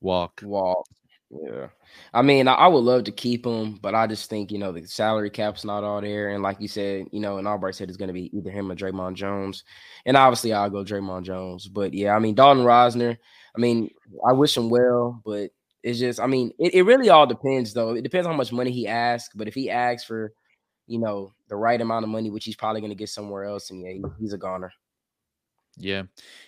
[0.00, 0.40] walk.
[0.42, 0.86] Walk.
[1.30, 1.68] Yeah.
[2.12, 4.86] I mean, I, would love to keep him, but I just think, you know, the
[4.86, 6.30] salary cap's not all there.
[6.30, 8.70] And like you said, you know, and Albright said it's going to be either him
[8.70, 9.64] or Dre'Mont Jones.
[10.04, 11.68] And obviously, I'll go Dre'Mont Jones.
[11.68, 13.16] But yeah, I mean, Dalton Risner,
[13.56, 13.90] I mean,
[14.26, 15.50] I wish him well, but
[15.82, 17.94] it's just, I mean, it, it really all depends, though.
[17.94, 19.34] It depends how much money he asks.
[19.34, 20.34] But if he asks for,
[20.86, 23.70] you know, the right amount of money, which he's probably going to get somewhere else,
[23.70, 24.72] and yeah, he's a goner.
[25.78, 26.02] Yeah,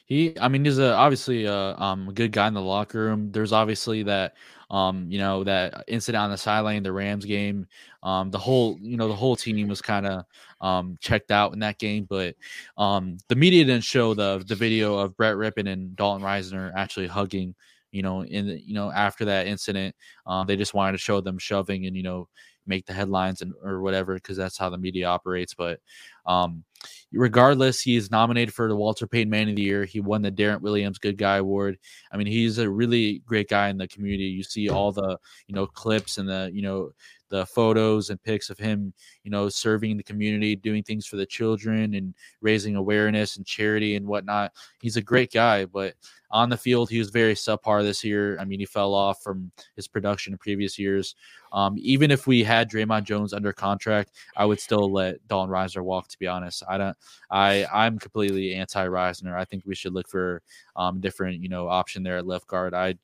[0.05, 0.39] he.
[0.39, 3.33] I mean, he's a obviously a um a good guy in the locker room.
[3.33, 4.35] There's obviously that
[4.71, 7.67] um you know that incident on the sideline, the Rams game.
[8.03, 10.25] Um, the whole you know the whole team was kind of
[10.61, 12.37] um checked out in that game, but
[12.77, 17.07] um the media didn't show the the video of Brett Rypien and Dalton Risner actually
[17.07, 17.55] hugging.
[17.93, 19.95] You know, in the, you know after that incident,
[20.27, 22.29] um, they just wanted to show them shoving and you know
[22.67, 25.55] make the headlines and or whatever because that's how the media operates.
[25.55, 25.81] But
[26.27, 26.65] um,
[27.13, 29.85] regardless, he's nominated for the Walter Payton Man of the Year.
[29.85, 31.79] He won the Darrent Williams Good Guy Award.
[32.13, 34.25] I mean, he's a really great guy in the community.
[34.25, 36.91] You see all the you know clips and the you know
[37.35, 38.95] the photos and pics of him,
[39.25, 43.97] you know, serving the community, doing things for the children and raising awareness and charity
[43.97, 44.53] and whatnot.
[44.81, 45.95] He's a great guy, but
[46.31, 48.39] on the field, he was very subpar this year.
[48.39, 51.17] I mean, he fell off from his production in previous years.
[51.53, 55.83] Um, even if we had Dre'Mont Jones under contract, I would still let Dalton Risner
[55.83, 56.07] walk.
[56.09, 56.97] To be honest, I don't.
[57.33, 59.37] I I'm completely anti Risner.
[59.37, 60.41] I think we should look for
[60.77, 62.75] um different you know option there at left guard.
[62.75, 62.95] I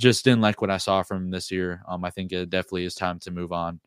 [0.00, 1.82] just didn't like what I saw from this year.
[1.86, 3.78] Um, I think it definitely is time to move on.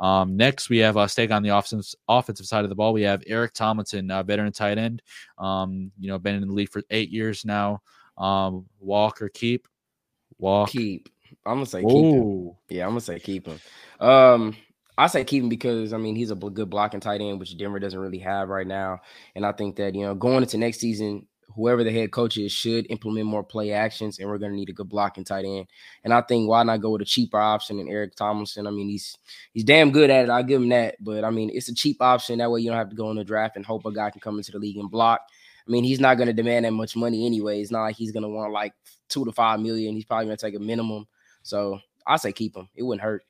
[0.00, 2.92] Um, next, we have uh, stake on the offensive offensive side of the ball.
[2.92, 5.02] We have Eric Tomlinson, uh, veteran tight end.
[5.38, 7.82] Um, you know, been in the league for eight years now.
[8.18, 9.68] Um, walk or keep?
[10.38, 10.70] Walk.
[10.70, 11.08] Keep.
[11.46, 12.50] I'm gonna say keep him.
[12.68, 13.60] Yeah, I'm gonna say keep him.
[14.00, 14.56] Um,
[14.98, 17.78] I say keep him because I mean he's a good blocking tight end, which Denver
[17.78, 19.00] doesn't really have right now.
[19.34, 22.52] And I think that you know going into next season, whoever the head coach is
[22.52, 25.66] should implement more play actions, and we're going to need a good blocking tight end.
[26.04, 28.66] And I think why not go with a cheaper option than Eric Tomlinson?
[28.66, 29.16] I mean, he's
[29.52, 30.30] he's damn good at it.
[30.30, 30.96] I'll give him that.
[31.00, 32.38] But I mean, it's a cheap option.
[32.38, 34.20] That way, you don't have to go in the draft and hope a guy can
[34.20, 35.20] come into the league and block.
[35.66, 37.60] I mean, he's not going to demand that much money anyway.
[37.60, 38.72] It's not like he's going to want like
[39.08, 39.94] two to five million.
[39.94, 41.06] He's probably going to take a minimum.
[41.42, 42.68] So I say keep him.
[42.74, 43.24] It wouldn't hurt.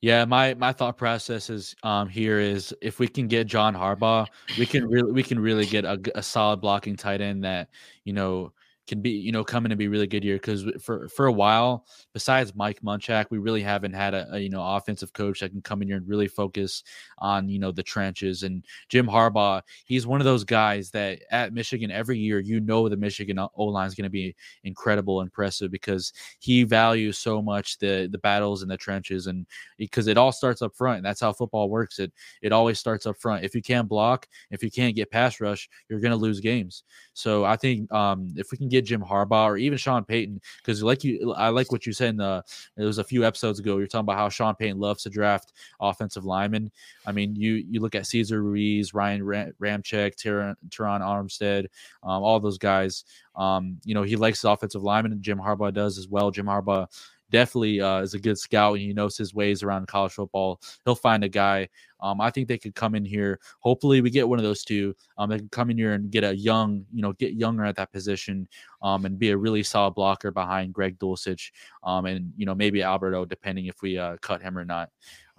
[0.00, 4.26] Yeah, my my thought process is um here is if we can get John Harbaugh,
[4.56, 7.68] we can really we can really get a, a solid blocking tight end that
[8.04, 8.52] you know
[8.88, 11.86] can be, you know, coming to be really good year because for for a while,
[12.12, 15.60] besides Mike Munchak, we really haven't had a, a, you know offensive coach that can
[15.60, 16.82] come in here and really focus
[17.18, 18.42] on you know the trenches.
[18.42, 22.88] And Jim Harbaugh, he's one of those guys that at Michigan every year, you know,
[22.88, 27.78] the Michigan O line is going to be incredible, impressive because he values so much
[27.78, 29.46] the the battles in the trenches, and
[29.76, 30.98] because it all starts up front.
[30.98, 31.98] And that's how football works.
[31.98, 33.44] It it always starts up front.
[33.44, 36.84] If you can't block, if you can't get pass rush, you're going to lose games.
[37.18, 40.84] So I think um, if we can get Jim Harbaugh or even Sean Payton because
[40.84, 42.44] like you, I like what you said in the.
[42.76, 43.76] It was a few episodes ago.
[43.78, 46.70] You're talking about how Sean Payton loves to draft offensive linemen.
[47.06, 51.66] I mean, you you look at Cesar Ruiz, Ryan Ram- Ramczyk, Terron, Terron Armstead,
[52.04, 53.02] um, all those guys.
[53.34, 56.30] Um, you know, he likes offensive lineman, and Jim Harbaugh does as well.
[56.30, 56.86] Jim Harbaugh
[57.30, 60.60] definitely uh, is a good scout and he knows his ways around college football.
[60.84, 61.68] He'll find a guy.
[62.00, 63.40] Um, I think they could come in here.
[63.60, 64.94] Hopefully, we get one of those two.
[65.16, 67.76] Um, they can come in here and get a young, you know, get younger at
[67.76, 68.48] that position,
[68.82, 71.50] um, and be a really solid blocker behind Greg Dulcich,
[71.82, 74.90] um, and you know maybe Albert O, depending if we uh, cut him or not.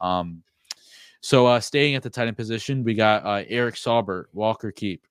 [0.01, 0.43] Um,
[1.21, 5.05] so uh, staying at the tight end position, we got uh, Eric Saubert, Walker Keep.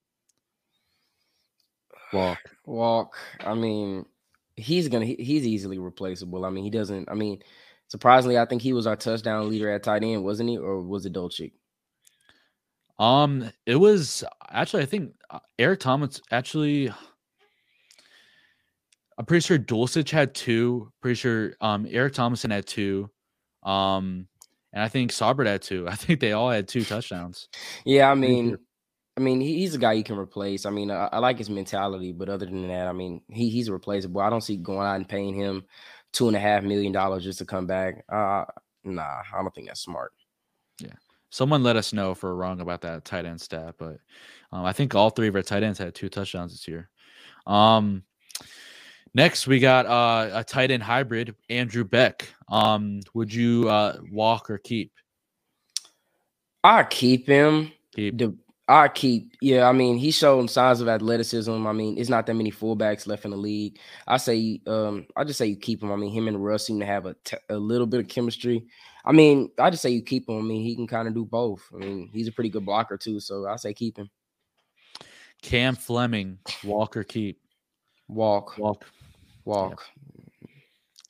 [2.12, 3.16] Walk, walk.
[3.40, 4.06] I mean,
[4.58, 6.44] he's gonna he's easily replaceable.
[6.44, 7.08] I mean, he doesn't.
[7.10, 7.40] I mean,
[7.88, 11.06] surprisingly, I think he was our touchdown leader at tight end, wasn't he, or was
[11.06, 11.52] it Dulcich?
[12.98, 16.92] Um, it was actually I think uh, Eric Thomas actually.
[19.16, 20.92] I'm pretty sure Dulcich had two.
[21.00, 23.10] Pretty sure um Eric Tomlinson had two.
[23.62, 24.28] Um,
[24.72, 25.88] and I think Saubert had two.
[25.88, 27.48] I think they all had two touchdowns.
[27.84, 28.58] Yeah, I mean,
[29.18, 30.64] I mean, he's a guy you can replace.
[30.64, 33.66] I mean, I, I, like his mentality, but other than that, I mean, he he's
[33.66, 34.20] a replaceable.
[34.20, 35.64] I don't see going out and paying him
[36.12, 38.04] two and a half million dollars just to come back.
[38.08, 38.44] Uh,
[38.84, 40.12] nah, I don't think that's smart.
[40.80, 40.94] Yeah,
[41.30, 43.96] someone let us know if we're wrong about that tight end stat, but
[44.52, 46.88] um, I think all three of our tight ends had two touchdowns this year.
[47.44, 48.04] Um,
[49.14, 52.28] next we got uh, a tight end hybrid, Andrew Beck.
[52.52, 54.92] Um, would you uh, walk or keep?
[56.62, 57.72] I keep him.
[57.96, 58.18] Keep.
[58.18, 58.36] The,
[58.70, 59.66] I keep, yeah.
[59.66, 61.66] I mean, he's shown signs of athleticism.
[61.66, 63.78] I mean, it's not that many fullbacks left in the league.
[64.06, 65.90] I say, um, I just say you keep him.
[65.90, 68.66] I mean, him and Russ seem to have a, t- a little bit of chemistry.
[69.06, 70.38] I mean, I just say you keep him.
[70.38, 71.62] I mean, he can kind of do both.
[71.74, 73.20] I mean, he's a pretty good blocker too.
[73.20, 74.10] So I say keep him.
[75.40, 77.40] Cam Fleming, Walker keep.
[78.06, 78.58] Walk.
[78.58, 78.84] Walk.
[79.46, 79.86] Walk.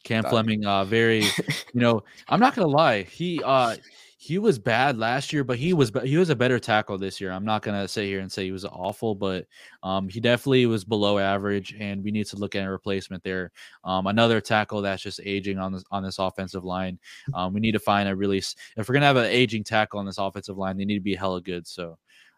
[0.05, 1.23] Cam Fleming, uh, very,
[1.73, 3.77] you know, I'm not gonna lie, he uh
[4.21, 7.31] he was bad last year, but he was he was a better tackle this year.
[7.31, 9.47] I'm not gonna sit here and say he was awful, but
[9.85, 13.53] um, he definitely was below average, and we need to look at a replacement there.
[13.85, 16.99] Um, another tackle that's just aging on this on this offensive line.
[17.33, 20.07] Um, we need to find a really if we're gonna have an aging tackle on
[20.07, 21.67] this offensive line, they need to be hella good.
[21.67, 21.97] So.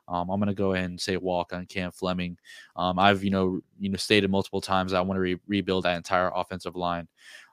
[0.09, 2.37] Um, I'm gonna go ahead and say walk on Cam Fleming.
[2.75, 5.97] Um, I've you know you know stated multiple times I want to re- rebuild that
[5.97, 7.07] entire offensive line.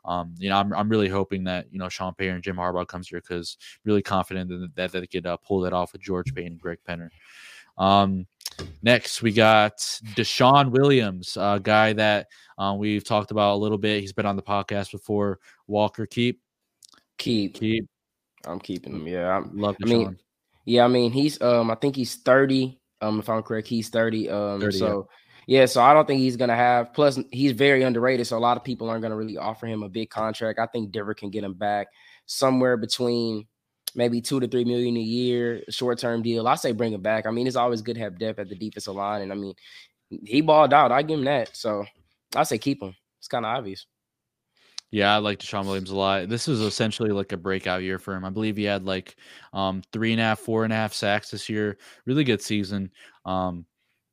[0.07, 2.87] Um, you know, I'm, I'm really hoping that, you know, Sean Payton and Jim Harbaugh
[2.87, 6.33] comes here because really confident that, that they could uh, pull that off with George
[6.33, 7.09] Paton and Greg Penner.
[7.77, 8.25] Um,
[8.81, 9.77] next, we got
[10.15, 13.99] DeShawn Williams, a guy that uh, we've talked about a little bit.
[13.99, 15.39] He's been on the podcast before.
[15.67, 16.41] Walker, keep.
[17.17, 17.55] Keep.
[17.55, 17.89] Keep.
[18.45, 19.07] I'm keeping him.
[19.07, 19.37] Yeah.
[19.37, 19.85] I'm, Love DeShawn.
[19.85, 20.19] I mean,
[20.63, 22.79] yeah, I mean, he's, um, I think he's 30.
[23.01, 24.29] Um, if I'm correct, he's 30.
[24.29, 25.15] Um, 30, so, yeah
[25.47, 26.93] yeah, so I don't think he's gonna have.
[26.93, 29.89] Plus, he's very underrated, so a lot of people aren't gonna really offer him a
[29.89, 30.59] big contract.
[30.59, 31.87] I think Denver can get him back
[32.25, 33.47] somewhere between
[33.95, 36.47] maybe two to three million a year, short term deal.
[36.47, 37.25] I say bring him back.
[37.25, 39.55] I mean, it's always good to have depth at the defensive line, and I mean,
[40.25, 40.91] he balled out.
[40.91, 41.55] I give him that.
[41.55, 41.85] So
[42.35, 42.93] I say keep him.
[43.19, 43.87] It's kind of obvious.
[44.91, 46.29] Yeah, I like DeShawn Williams a lot.
[46.29, 48.23] This was essentially like a breakout year for him.
[48.23, 49.15] I believe he had like
[49.53, 51.77] um, three and a half, four and a half sacks this year.
[52.05, 52.91] Really good season.
[53.25, 53.65] Um,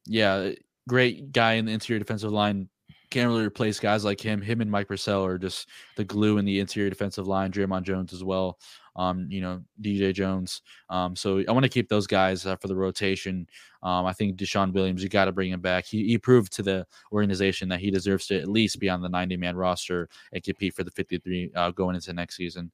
[0.06, 0.50] yeah,
[0.88, 2.68] great guy in the interior defensive line.
[3.10, 4.40] Can't really replace guys like him.
[4.40, 7.52] Him and Mike Purcell are just the glue in the interior defensive line.
[7.52, 8.58] Dre'Mont Jones as well.
[8.96, 10.62] Um, you know, DJ Jones.
[10.88, 13.46] Um, so I want to keep those guys uh, for the rotation.
[13.82, 15.84] Um, I think DeShawn Williams, you got to bring him back.
[15.84, 19.08] He, he, proved to the organization that he deserves to at least be on the
[19.08, 22.70] 90 man roster and compete for the 53 uh, going into next season.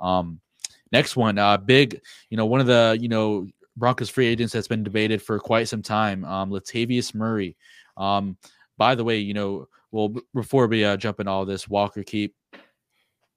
[0.00, 0.40] Um,
[0.92, 4.68] next one, uh, big, you know, one of the, you know, Broncos free agents that's
[4.68, 6.24] been debated for quite some time.
[6.24, 7.56] Um, Latavius Murray.
[7.96, 8.36] Um,
[8.78, 12.34] by the way, you know, well, before we uh, jump in all this, Walker keep,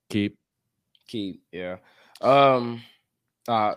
[0.10, 0.38] keep,
[1.08, 1.42] keep.
[1.52, 1.78] Yeah.
[2.22, 2.82] Um.
[3.48, 3.76] Uh,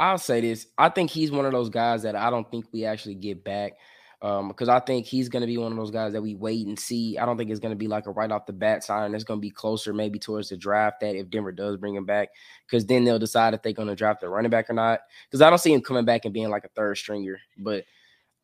[0.00, 0.66] I'll say this.
[0.76, 3.72] I think he's one of those guys that I don't think we actually get back
[4.20, 6.66] um, because I think he's going to be one of those guys that we wait
[6.66, 7.16] and see.
[7.18, 9.14] I don't think it's going to be like a right off the bat sign.
[9.14, 11.00] It's going to be closer, maybe towards the draft.
[11.00, 12.30] That if Denver does bring him back,
[12.66, 15.00] because then they'll decide if they're going to draft the running back or not.
[15.28, 17.38] Because I don't see him coming back and being like a third stringer.
[17.56, 17.84] But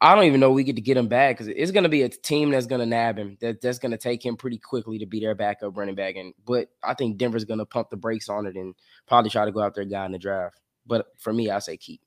[0.00, 2.02] I don't even know we get to get him back because it's going to be
[2.02, 3.36] a team that's going to nab him.
[3.40, 6.14] That that's going to take him pretty quickly to be their backup running back.
[6.14, 8.76] And but I think Denver's going to pump the brakes on it and
[9.08, 10.60] probably try to go out there guy in the draft.
[10.86, 12.00] But for me, I say keep.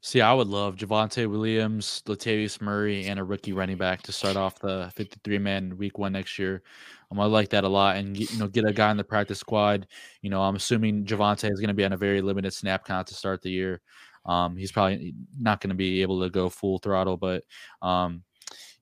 [0.00, 4.36] See, I would love Javonte Williams, Latavius Murray, and a rookie running back to start
[4.36, 6.62] off the 53 man week one next year.
[7.10, 9.40] Um, I like that a lot, and you know, get a guy in the practice
[9.40, 9.88] squad.
[10.22, 13.08] You know, I'm assuming Javonte is going to be on a very limited snap count
[13.08, 13.80] to start the year.
[14.24, 17.42] Um, he's probably not going to be able to go full throttle, but
[17.82, 18.22] um,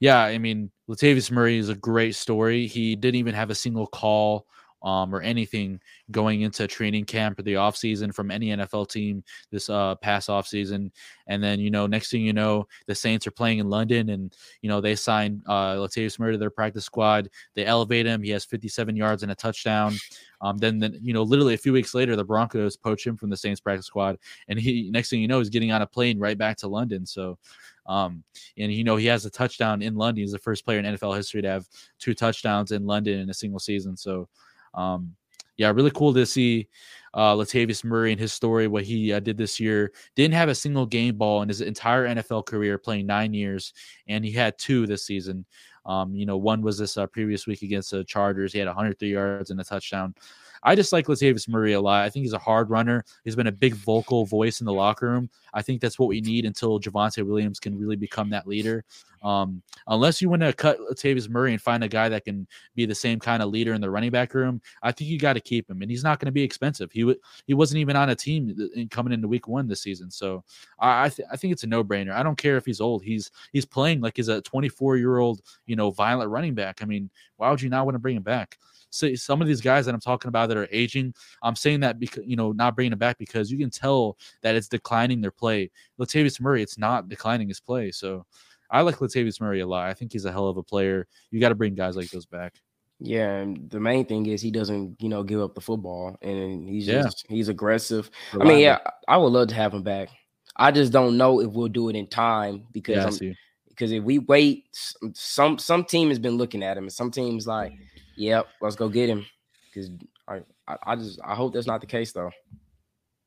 [0.01, 2.67] yeah, I mean, Latavius Murray is a great story.
[2.67, 4.47] He didn't even have a single call
[4.83, 9.69] um, or anything going into training camp or the offseason from any NFL team this
[9.69, 10.91] uh, past offseason.
[11.27, 14.35] And then, you know, next thing you know, the Saints are playing in London and,
[14.63, 17.29] you know, they signed uh, Latavius Murray to their practice squad.
[17.55, 18.23] They elevate him.
[18.23, 19.95] He has 57 yards and a touchdown.
[20.41, 23.31] Um, then, then, you know, literally a few weeks later, the Broncos poach him from
[23.31, 24.19] the Saints practice squad.
[24.49, 27.07] And he, next thing you know, he's getting on a plane right back to London.
[27.07, 27.39] So,
[27.87, 28.23] um,
[28.59, 30.23] and you know, he has a touchdown in London.
[30.23, 33.35] He's the first player in NFL history to have two touchdowns in London in a
[33.35, 33.97] single season.
[33.97, 34.29] So,
[34.77, 35.17] um,
[35.57, 36.69] yeah, really cool to see
[37.15, 39.93] uh, Latavius Murray and his story, what he uh, did this year.
[40.15, 43.73] Didn't have a single game ball in his entire NFL career, playing nine years,
[44.07, 45.47] and he had two this season.
[45.87, 48.53] Um, you know, one was this uh, previous week against the Chargers.
[48.53, 50.15] He had 103 yards and a touchdown.
[50.63, 52.05] I just like Latavius Murray a lot.
[52.05, 53.05] I think he's a hard runner.
[53.25, 55.31] He's been a big vocal voice in the locker room.
[55.55, 58.85] I think that's what we need until Javonte Williams can really become that leader.
[59.23, 62.87] Um, unless you want to cut Latavius Murray and find a guy that can be
[62.87, 65.41] the same kind of leader in the running back room, I think you got to
[65.41, 66.93] keep him, and he's not going to be expensive.
[66.93, 70.45] He w- he wasn't even on a team coming into Week One this season, so
[70.79, 72.13] I I, th- I think it's a no brainer.
[72.13, 73.03] I don't care if he's old.
[73.03, 76.81] He's he's playing like he's a 24 year old, you know, violent running back.
[76.83, 78.59] I mean, why would you not want to bring him back?
[78.97, 81.99] So some of these guys that I'm talking about that are aging, I'm saying that
[81.99, 85.31] because you know not bringing it back because you can tell that it's declining their
[85.31, 85.71] play.
[85.99, 87.91] Latavius Murray, it's not declining his play.
[87.91, 88.27] So
[88.71, 89.89] I like Latavius Murray a lot.
[89.89, 91.07] I think he's a hell of a player.
[91.31, 92.55] You got to bring guys like those back.
[92.99, 96.67] Yeah, and the main thing is he doesn't, you know, give up the football, and
[96.67, 97.03] he's yeah.
[97.03, 98.11] just he's aggressive.
[98.33, 100.09] I mean, yeah, I would love to have him back.
[100.57, 103.35] I just don't know if we'll do it in time because yeah,
[103.69, 104.65] because if we wait,
[105.13, 107.79] some some team has been looking at him, and some teams like, mm.
[108.17, 109.27] Yep, let's go get him.
[109.73, 109.91] Because
[110.29, 110.43] I,
[110.83, 112.31] I just I hope that's not the case though.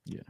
[0.05, 0.21] Yeah.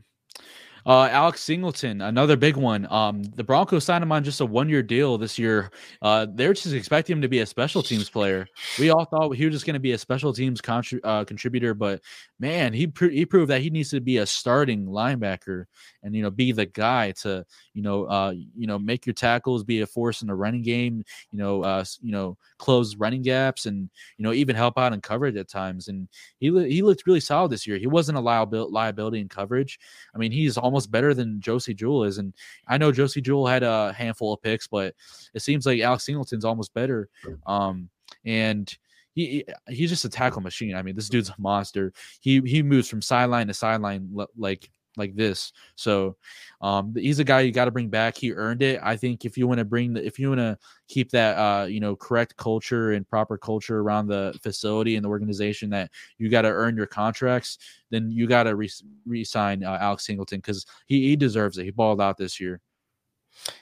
[0.85, 2.87] Uh, Alex Singleton, another big one.
[2.91, 5.71] Um, the Broncos signed him on just a one-year deal this year.
[6.01, 8.47] Uh, they're just expecting him to be a special teams player.
[8.79, 11.73] We all thought he was just going to be a special teams contri- uh, contributor,
[11.73, 12.01] but
[12.39, 15.65] man, he pr- he proved that he needs to be a starting linebacker
[16.03, 19.63] and you know be the guy to you know uh, you know make your tackles,
[19.63, 21.03] be a force in the running game.
[21.31, 25.01] You know, uh, you know close running gaps and you know even help out in
[25.01, 25.87] coverage at times.
[25.87, 26.07] And
[26.39, 27.77] he he looked really solid this year.
[27.77, 29.79] He wasn't a liability in coverage.
[30.13, 32.17] I mean, he's almost better than Josey Jewell is.
[32.17, 32.33] And
[32.67, 34.95] I know Josey Jewell had a handful of picks, but
[35.33, 37.09] it seems like Alex Singleton's almost better.
[37.45, 37.89] Um,
[38.25, 38.75] and
[39.13, 40.75] he he's just a tackle machine.
[40.75, 41.93] I mean, this dude's a monster.
[42.21, 45.53] He he moves from sideline to sideline like like this.
[45.75, 46.17] So
[46.61, 48.17] um, he's a guy you got to bring back.
[48.17, 48.79] He earned it.
[48.83, 51.65] I think if you want to bring the, if you want to keep that, uh,
[51.65, 56.29] you know, correct culture and proper culture around the facility and the organization that you
[56.29, 57.57] got to earn your contracts,
[57.89, 61.65] then you got to re- sign uh, Alex Singleton because he, he deserves it.
[61.65, 62.61] He balled out this year.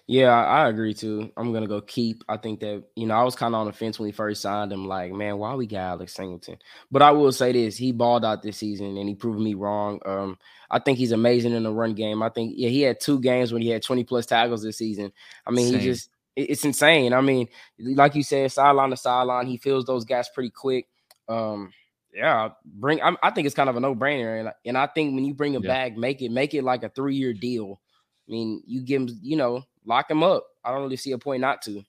[0.08, 1.32] Yeah, I agree too.
[1.38, 2.24] I'm gonna go keep.
[2.28, 4.42] I think that you know I was kind of on the fence when he first
[4.42, 4.88] signed him.
[4.88, 6.58] Like, man, why we got Alex Singleton?
[6.92, 10.00] But I will say this: he balled out this season, and he proved me wrong.
[10.06, 10.38] Um,
[10.70, 12.24] I think he's amazing in the run game.
[12.24, 15.12] I think yeah, he had two games when he had 20 plus tackles this season.
[15.46, 15.80] I mean, Same.
[15.80, 17.14] he just it's insane.
[17.14, 17.48] I mean,
[17.80, 20.88] like you said, sideline to sideline, he fills those gaps pretty quick.
[21.28, 21.74] Um,
[22.14, 23.02] yeah, bring.
[23.02, 25.34] I'm, i think it's kind of a no brainer, and, and I think when you
[25.34, 25.90] bring him yeah.
[25.90, 27.80] back, make it make it like a three year deal
[28.28, 30.46] I mean, you give him, you know, lock him up.
[30.64, 31.84] I don't really see a point not to.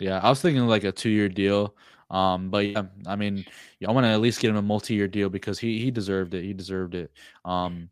[0.00, 1.74] Yeah, I was thinking like a two year deal.
[2.10, 3.44] Um, but yeah, I mean,
[3.86, 6.34] I want to at least get him a multi year deal because he he deserved
[6.34, 6.44] it.
[6.44, 7.10] He deserved it.
[7.44, 7.90] Um,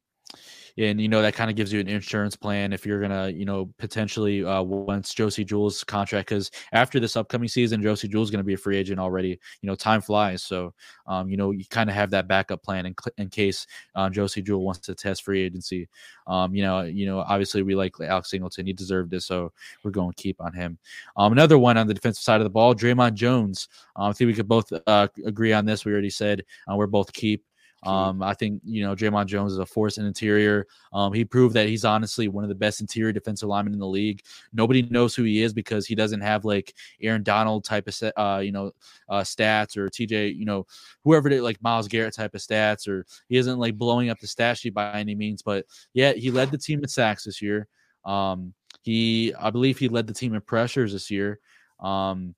[0.78, 3.44] and you know that kind of gives you an insurance plan if you're gonna you
[3.44, 8.42] know potentially uh, once Josey Jewell's contract because after this upcoming season Josey Jewell's gonna
[8.42, 9.38] be a free agent already.
[9.60, 10.74] You know time flies, so
[11.06, 14.42] um, you know you kind of have that backup plan in, in case uh, Josey
[14.42, 15.88] Jewell wants to test free agency.
[16.26, 19.52] Um, you know you know obviously we like Alex Singleton, he deserved it, so
[19.82, 20.78] we're going to keep on him.
[21.16, 23.68] Um, another one on the defensive side of the ball, Dre'Mont Jones.
[23.96, 25.84] Um, I think we could both uh, agree on this.
[25.84, 27.44] We already said uh, we're both keep.
[27.84, 30.66] Um, I think you know Dre'Mont Jones is a force in interior.
[30.92, 33.86] Um, he proved that he's honestly one of the best interior defensive linemen in the
[33.86, 34.22] league.
[34.52, 38.38] Nobody knows who he is because he doesn't have like Aaron Donald type of uh,
[38.38, 38.70] you know
[39.08, 40.66] uh, stats or TJ you know
[41.02, 44.28] whoever did like Myles Garrett type of stats or he isn't like blowing up the
[44.28, 45.42] stat sheet by any means.
[45.42, 47.66] But yeah, he led the team in sacks this year.
[48.04, 51.40] Um, he I believe he led the team in pressures this year.
[51.80, 52.36] Um,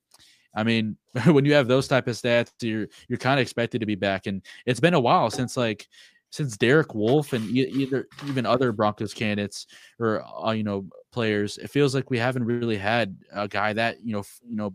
[0.54, 0.96] I mean,
[1.26, 4.26] when you have those type of stats, you're you're kind of expected to be back.
[4.26, 5.88] And it's been a while since like
[6.30, 9.66] since Derek Wolfe and either even other Broncos candidates
[10.00, 14.04] or uh, you know players, it feels like we haven't really had a guy that
[14.04, 14.74] you know f- you know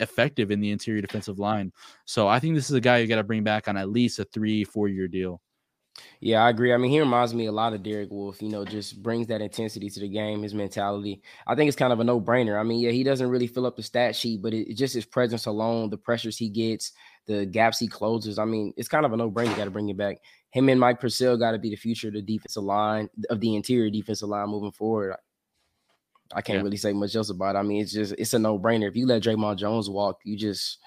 [0.00, 1.72] effective in the interior defensive line.
[2.04, 4.18] So I think this is a guy you got to bring back on at least
[4.18, 5.40] a three four year deal.
[6.20, 6.72] Yeah, I agree.
[6.72, 8.42] I mean, he reminds me a lot of Derek Wolfe.
[8.42, 11.22] You know, just brings that intensity to the game, his mentality.
[11.46, 12.58] I think it's kind of a no brainer.
[12.58, 15.04] I mean, yeah, he doesn't really fill up the stat sheet, but it, just his
[15.04, 16.92] presence alone, the pressures he gets,
[17.26, 18.38] the gaps he closes.
[18.38, 19.50] I mean, it's kind of a no brainer.
[19.50, 20.18] You got to bring it back.
[20.50, 23.54] Him and Mike Purcell got to be the future of the defensive line, of the
[23.54, 25.14] interior defensive line moving forward.
[26.34, 26.62] I can't yeah.
[26.62, 27.58] really say much else about it.
[27.58, 28.88] I mean, it's just it's a no brainer.
[28.88, 30.78] If you let Dre'Mont Jones walk, you just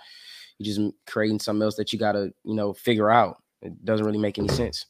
[0.58, 3.38] you just creating something else that you got to you know figure out.
[3.62, 4.86] It doesn't really make any sense.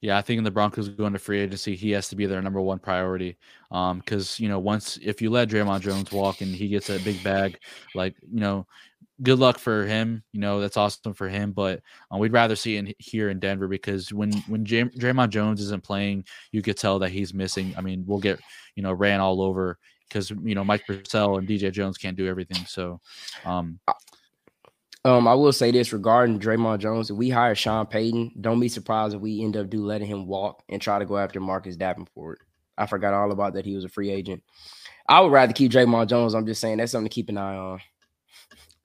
[0.00, 2.40] Yeah, I think in the Broncos going to free agency, he has to be their
[2.40, 3.36] number one priority.
[3.72, 7.00] Um, because you know, once if you let Dre'Mont Jones walk and he gets a
[7.00, 7.58] big bag,
[7.94, 8.66] like you know,
[9.22, 10.22] good luck for him.
[10.32, 11.52] You know, that's awesome for him.
[11.52, 11.82] But
[12.12, 16.24] uh, we'd rather see it here in Denver because when when Dre'Mont Jones isn't playing,
[16.52, 17.74] you could tell that he's missing.
[17.76, 18.40] I mean, we'll get
[18.76, 19.78] you know ran all over
[20.08, 22.64] because you know Mike Purcell and DJ Jones can't do everything.
[22.66, 23.00] So,
[23.44, 23.78] um,
[25.08, 27.08] Um, I will say this regarding Dre'Mont Jones.
[27.08, 30.26] If we hire Sean Payton, don't be surprised if we end up do letting him
[30.26, 32.40] walk and try to go after Marcus Davenport.
[32.76, 33.64] I forgot all about that.
[33.64, 34.42] He was a free agent.
[35.08, 36.34] I would rather keep Dre'Mont Jones.
[36.34, 37.80] I'm just saying that's something to keep an eye on.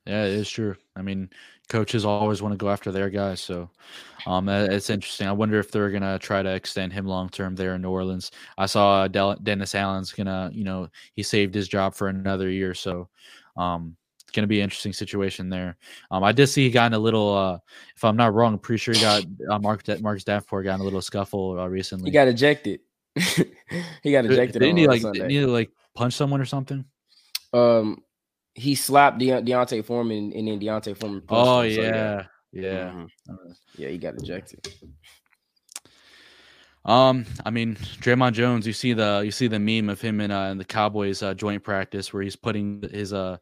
[0.06, 0.78] Yeah, it is true.
[0.96, 1.30] I mean,
[1.68, 3.70] coaches always want to go after their guys, so
[4.26, 5.28] um, it's interesting.
[5.28, 8.32] I wonder if they're gonna try to extend him long term there in New Orleans.
[8.58, 12.74] I saw Del- Dennis Allen's gonna, you know, he saved his job for another year,
[12.74, 13.10] so
[13.58, 13.98] um,
[14.34, 15.78] it's gonna be an interesting situation there.
[16.10, 17.60] Um, I did see he got in a little, uh,
[17.96, 20.82] if I'm not wrong, I'm pretty sure he got uh, Mark Mark Davenport got in
[20.82, 22.06] a little scuffle uh, recently.
[22.10, 22.80] He got ejected.
[23.16, 24.60] he got ejected.
[24.60, 25.04] Didn't he like?
[25.04, 26.84] Didn't he like punch someone or something?
[27.54, 28.02] Um,
[28.56, 31.22] he slapped De- D'Onta Foreman, and then D'Onta Foreman.
[31.30, 33.52] Oh him, so yeah, yeah, mm-hmm.
[33.78, 33.90] yeah.
[33.90, 34.68] He got ejected.
[36.86, 38.66] Um, I mean, Dre'Mont Jones.
[38.66, 41.36] You see the you see the meme of him in, uh, in the Cowboys uh,
[41.36, 43.38] joint practice where he's putting his uh.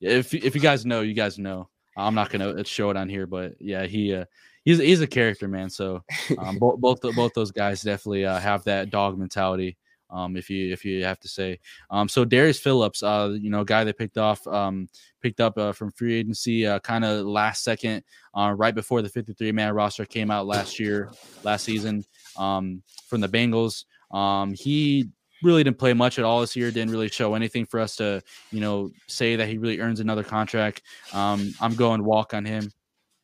[0.00, 1.68] If if you guys know, you guys know.
[1.96, 4.24] I'm not gonna show it on here, but yeah, he uh,
[4.64, 5.68] he's he's a character, man.
[5.68, 6.04] So
[6.38, 9.76] um, both both both those guys definitely uh, have that dog mentality
[10.10, 11.58] um, if you if you have to say.
[11.90, 14.88] Um, so Darius Phillips, uh, you know, guy that picked off um,
[15.22, 19.08] picked up uh, from free agency, uh, kind of last second, uh, right before the
[19.08, 21.10] 53 man roster came out last year,
[21.42, 22.04] last season,
[22.36, 23.84] um, from the Bengals.
[24.10, 25.08] Um, he
[25.42, 26.70] really didn't play much at all this year.
[26.70, 30.24] Didn't really show anything for us to, you know, say that he really earns another
[30.24, 30.82] contract.
[31.12, 32.72] Um, I'm going walk on him.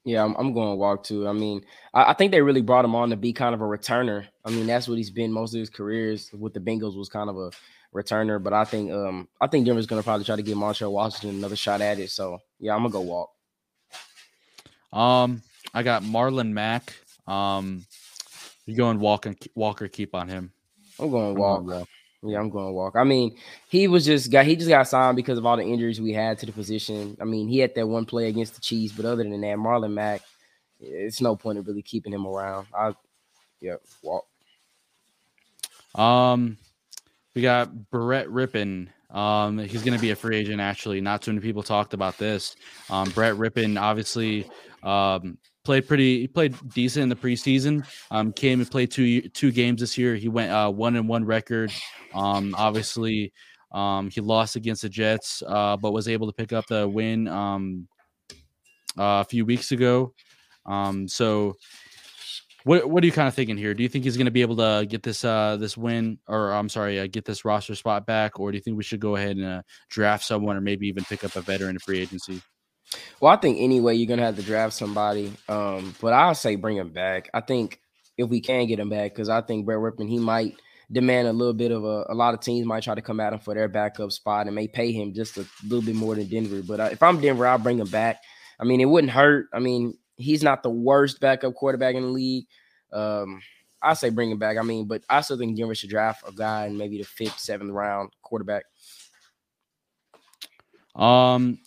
[0.05, 1.27] Yeah, I'm, I'm going to walk too.
[1.27, 1.63] I mean,
[1.95, 4.27] I, I, think they really brought him on to be kind of a returner.
[4.45, 7.31] I mean, that's what he's been most of his careers with the Bengals was kind
[7.31, 7.51] of a
[7.95, 8.43] returner.
[8.43, 11.39] But I think um I think Denver's going to probably try to give Montrell Washington
[11.39, 12.11] another shot at it.
[12.11, 13.31] So yeah, I'm gonna go walk.
[14.93, 15.43] Um,
[15.73, 16.95] I got Marlon Mack.
[17.27, 17.87] Um,
[18.67, 20.53] you going walk and walk or keep on him?
[20.99, 21.61] I'm going walk.
[21.61, 21.89] I'm going walk.
[22.27, 22.95] Yeah, I'm going to walk.
[22.97, 23.37] I mean,
[23.69, 26.39] he was just got he just got signed because of all the injuries we had
[26.39, 27.17] to the position.
[27.21, 29.93] I mean, he had that one play against the Chiefs, but other than that, Marlon
[29.93, 30.23] Mack,
[30.81, 32.67] it's no point of really keeping him around.
[32.75, 32.95] I
[33.61, 34.27] yeah, walk.
[35.95, 36.57] Um,
[37.35, 38.89] we got Brett Rypien.
[39.11, 40.61] Um, he's going to be a free agent.
[40.61, 42.57] Actually, not too many people talked about this.
[42.91, 44.51] Um, Brett Rypien, obviously,
[44.83, 49.51] um, played pretty he played decent in the preseason um came and played two two
[49.51, 50.15] games this year.
[50.15, 51.73] He went uh one and one record.
[52.13, 53.33] Um obviously
[53.73, 57.29] um he lost against the jets uh but was able to pick up the win
[57.29, 57.89] um
[58.99, 60.13] uh, a few weeks ago.
[60.67, 61.55] Um so
[62.65, 63.75] what what are you kind of thinking here?
[63.75, 66.53] Do you think he's going to be able to get this uh this win or
[66.53, 69.17] i'm sorry uh, get this roster spot back or do you think we should go
[69.17, 72.41] ahead and uh, draft someone or maybe even pick up a veteran in free agency
[73.21, 75.33] well, I think anyway you're gonna have to draft somebody.
[75.49, 77.29] Um, but I'll say bring him back.
[77.35, 77.81] I think
[78.17, 80.57] if we can get him back, because I think Brett Rypien he might
[80.93, 82.07] demand a little bit of a.
[82.09, 84.55] A lot of teams might try to come at him for their backup spot and
[84.55, 86.63] may pay him just a little bit more than Denver.
[86.63, 88.23] But uh, if I'm Denver, I'll bring him back.
[88.61, 89.47] I mean, it wouldn't hurt.
[89.53, 92.47] I mean, he's not the worst backup quarterback in the league.
[92.93, 93.43] Um,
[93.83, 94.57] I say bring him back.
[94.57, 97.39] I mean, but I still think Denver should draft a guy in maybe the fifth,
[97.39, 98.65] seventh round quarterback.
[100.95, 101.59] Um,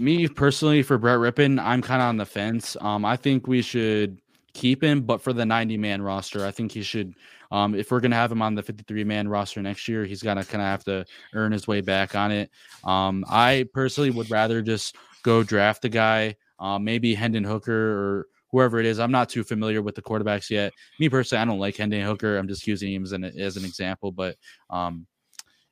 [0.00, 2.76] me personally, for Brett Rypien, I'm kind of on the fence.
[2.80, 4.20] Um, I think we should
[4.54, 7.14] keep him, but for the 90 man roster, I think he should.
[7.52, 10.44] Um, if we're gonna have him on the 53 man roster next year, he's gonna
[10.44, 12.50] kind of have to earn his way back on it.
[12.84, 18.26] Um, I personally would rather just go draft the guy, uh, maybe Hendon Hooker or
[18.52, 18.98] whoever it is.
[18.98, 20.72] I'm not too familiar with the quarterbacks yet.
[20.98, 22.38] Me personally, I don't like Hendon Hooker.
[22.38, 24.36] I'm just using him as an as an example, but
[24.70, 25.06] um,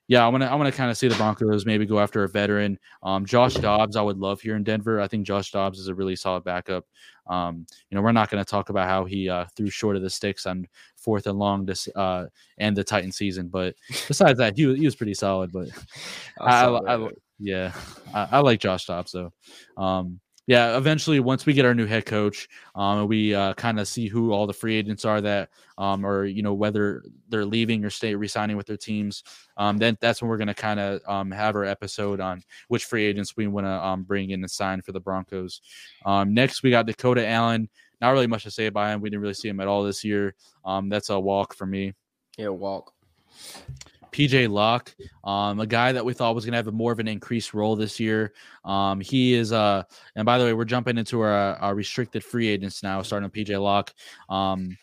[0.09, 2.25] yeah, I want to I want to kind of see the Broncos maybe go after
[2.25, 2.79] a veteran.
[3.03, 5.03] Um, Josh Dobbs, I would love here in Denver.
[5.03, 6.87] I think Josh Dobbs is a really solid backup.
[7.27, 10.03] Um, you know, we're not going to talk about how he uh, threw short of
[10.03, 12.25] the sticks on fourth and long this uh,
[12.57, 13.75] and the Titan season, but
[14.09, 15.53] besides that, he, he was pretty solid.
[15.53, 15.69] But
[16.41, 17.75] I, I, I, yeah,
[18.15, 19.33] I, like Josh Dobbs though.
[19.77, 23.87] Um, yeah, eventually, once we get our new head coach, um, we uh, kind of
[23.87, 27.85] see who all the free agents are that, um, or you know, whether they're leaving
[27.85, 29.25] or stay resigning with their teams.
[29.59, 32.87] Um, then that's when we're going to kind of um, have our episode on which
[32.87, 35.61] free agents we want to um, bring in and sign for the Broncos.
[36.07, 37.69] Um, next, we got Dakota Allen.
[38.01, 39.03] Not really much to say about him.
[39.03, 40.35] We didn't really see him at all this year.
[40.65, 41.93] Um, that's a walk for me.
[42.39, 42.95] Yeah, walk.
[44.13, 44.95] PJ Locke,
[45.25, 47.55] um, a guy that we thought was going to have a more of an increased
[47.55, 48.33] role this year.
[48.65, 49.83] Um, he is, uh,
[50.17, 53.35] and by the way, we're jumping into our, our restricted free agents now, starting with
[53.35, 53.93] PJ Locke.
[54.29, 54.77] Um,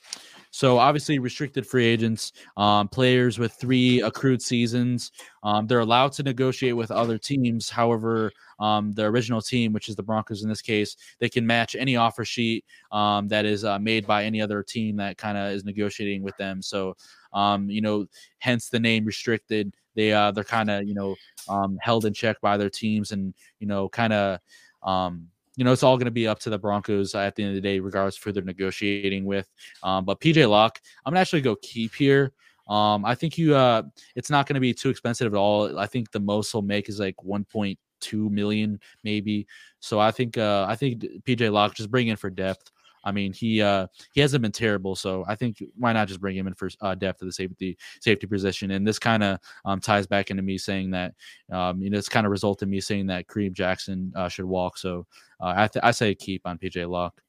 [0.55, 5.11] so obviously, restricted free agents, um, players with three accrued seasons,
[5.43, 7.69] um, they're allowed to negotiate with other teams.
[7.69, 11.75] However, um, the original team, which is the Broncos in this case, they can match
[11.75, 12.63] any offer sheet
[12.93, 16.37] um, that is uh, made by any other team that kind of is negotiating with
[16.37, 16.61] them.
[16.61, 16.95] So,
[17.35, 18.07] um, you know,
[18.39, 19.75] hence the name restricted.
[19.93, 21.15] They uh, they're kind of you know
[21.47, 24.39] um, held in check by their teams, and you know, kind of
[24.81, 27.51] um, you know, it's all going to be up to the Broncos at the end
[27.51, 29.49] of the day, regardless of who they're negotiating with.
[29.83, 32.33] Um, but PJ Locke, I'm gonna actually go keep here.
[32.67, 33.83] Um, I think you, uh,
[34.15, 35.77] it's not going to be too expensive at all.
[35.77, 37.77] I think the most he'll make is like 1.2
[38.31, 39.45] million, maybe.
[39.79, 42.71] So I think, uh, I think PJ Locke just bring in for depth.
[43.05, 46.35] I mean, he uh he hasn't been terrible, so I think why not just bring
[46.35, 48.71] him in for uh, depth of the safety safety position?
[48.71, 51.13] And this kind of um, ties back into me saying that
[51.51, 54.45] um, you know it's kind of resulted in me saying that Kareem Jackson uh, should
[54.45, 54.77] walk.
[54.77, 55.05] So
[55.39, 57.21] uh, I th- I say keep on PJ Locke.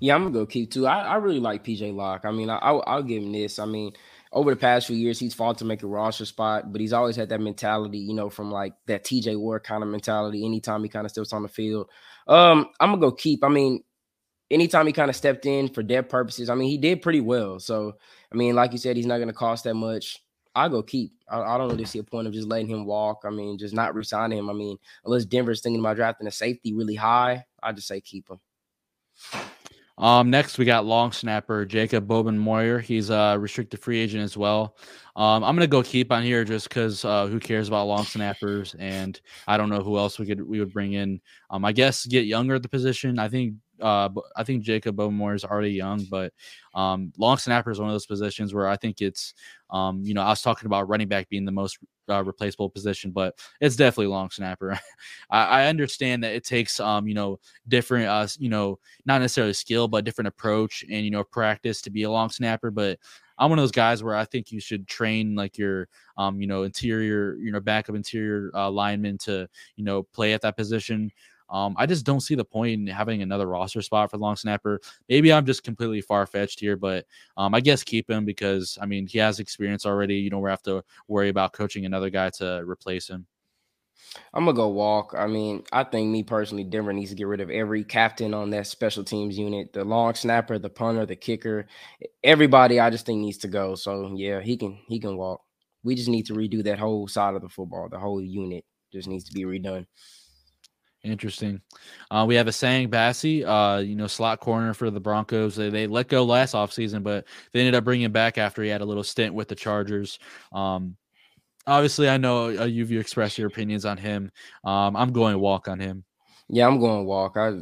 [0.00, 0.86] Yeah, I'm gonna go keep too.
[0.86, 2.24] I, I really like PJ Locke.
[2.24, 3.58] I mean, I, I'll, I'll give him this.
[3.58, 3.92] I mean,
[4.32, 7.16] over the past few years, he's fought to make a roster spot, but he's always
[7.16, 10.44] had that mentality, you know, from like that TJ Ward kind of mentality.
[10.44, 11.88] Anytime he kind of steps on the field,
[12.26, 13.44] um, I'm gonna go keep.
[13.44, 13.82] I mean,
[14.50, 17.58] anytime he kind of stepped in for depth purposes, I mean, he did pretty well.
[17.58, 17.94] So,
[18.32, 20.22] I mean, like you said, he's not going to cost that much.
[20.54, 21.12] I go keep.
[21.30, 23.22] I, I, don't really see a point of just letting him walk.
[23.24, 24.50] I mean, just not resigning him.
[24.50, 28.28] I mean, unless Denver's thinking about drafting a safety really high, I just say keep
[28.28, 28.40] him.
[29.98, 32.80] Um, next we got long snapper Jacob Bobenmoyer.
[32.80, 34.76] He's a restricted free agent as well.
[35.16, 38.76] Um, I'm gonna go keep on here just because uh, who cares about long snappers,
[38.78, 41.20] and I don't know who else we could we would bring in.
[41.50, 43.18] Um, I guess get younger at the position.
[43.18, 46.32] I think uh, I think Jacob Bobenmoyer is already young, but
[46.74, 49.34] um, long snapper is one of those positions where I think it's,
[49.70, 53.10] um, you know, I was talking about running back being the most uh, replaceable position,
[53.10, 54.78] but it's definitely long snapper.
[55.30, 59.52] I, I, understand that it takes, um, you know, different, uh, you know, not necessarily
[59.52, 62.70] skill, but different approach and you know practice to be a long snapper.
[62.70, 62.98] But
[63.38, 66.46] I'm one of those guys where I think you should train like your, um, you
[66.46, 71.10] know, interior, you know, backup interior uh, lineman to, you know, play at that position.
[71.50, 74.80] Um, I just don't see the point in having another roster spot for long snapper.
[75.08, 78.86] Maybe I'm just completely far fetched here, but um, I guess keep him because I
[78.86, 80.16] mean he has experience already.
[80.16, 83.26] You don't have to worry about coaching another guy to replace him.
[84.32, 85.14] I'm gonna go walk.
[85.16, 88.50] I mean, I think me personally, Denver needs to get rid of every captain on
[88.50, 91.66] that special teams unit, the long snapper, the punter, the kicker,
[92.22, 92.80] everybody.
[92.80, 93.74] I just think needs to go.
[93.74, 95.42] So yeah, he can he can walk.
[95.82, 97.88] We just need to redo that whole side of the football.
[97.90, 99.86] The whole unit just needs to be redone.
[101.04, 101.60] Interesting.
[102.10, 105.54] Uh, we have Essang Bassey, uh, you know, slot corner for the Broncos.
[105.54, 108.80] They, they let go last offseason, but they ended up bringing back after he had
[108.80, 110.18] a little stint with the Chargers.
[110.52, 110.96] Um,
[111.66, 114.32] obviously, I know uh, you've you expressed your opinions on him.
[114.64, 116.04] Um, I'm going to walk on him.
[116.48, 117.36] Yeah, I'm going to walk.
[117.36, 117.52] I,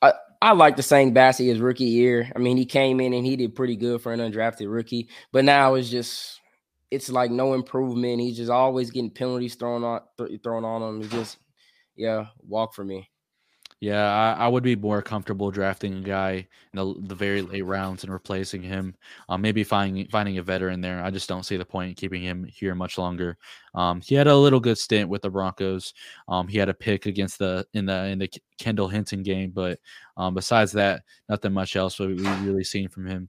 [0.00, 2.32] I, I like the Essang Bassey his rookie year.
[2.34, 5.44] I mean, he came in and he did pretty good for an undrafted rookie, but
[5.44, 6.40] now it's just
[6.90, 8.20] it's like no improvement.
[8.20, 11.02] He's just always getting penalties thrown on th- thrown on him.
[11.02, 11.38] It's just
[11.96, 13.08] yeah, walk for me.
[13.82, 17.62] Yeah, I, I, would be more comfortable drafting a guy in the, the very late
[17.62, 18.94] rounds and replacing him.
[19.28, 21.02] Um, maybe finding finding a veteran there.
[21.02, 23.38] I just don't see the point in keeping him here much longer.
[23.74, 25.94] Um, he had a little good stint with the Broncos.
[26.28, 29.80] Um, he had a pick against the in the in the Kendall Hinton game, but
[30.16, 33.28] um, besides that, nothing much else we, we really seen from him.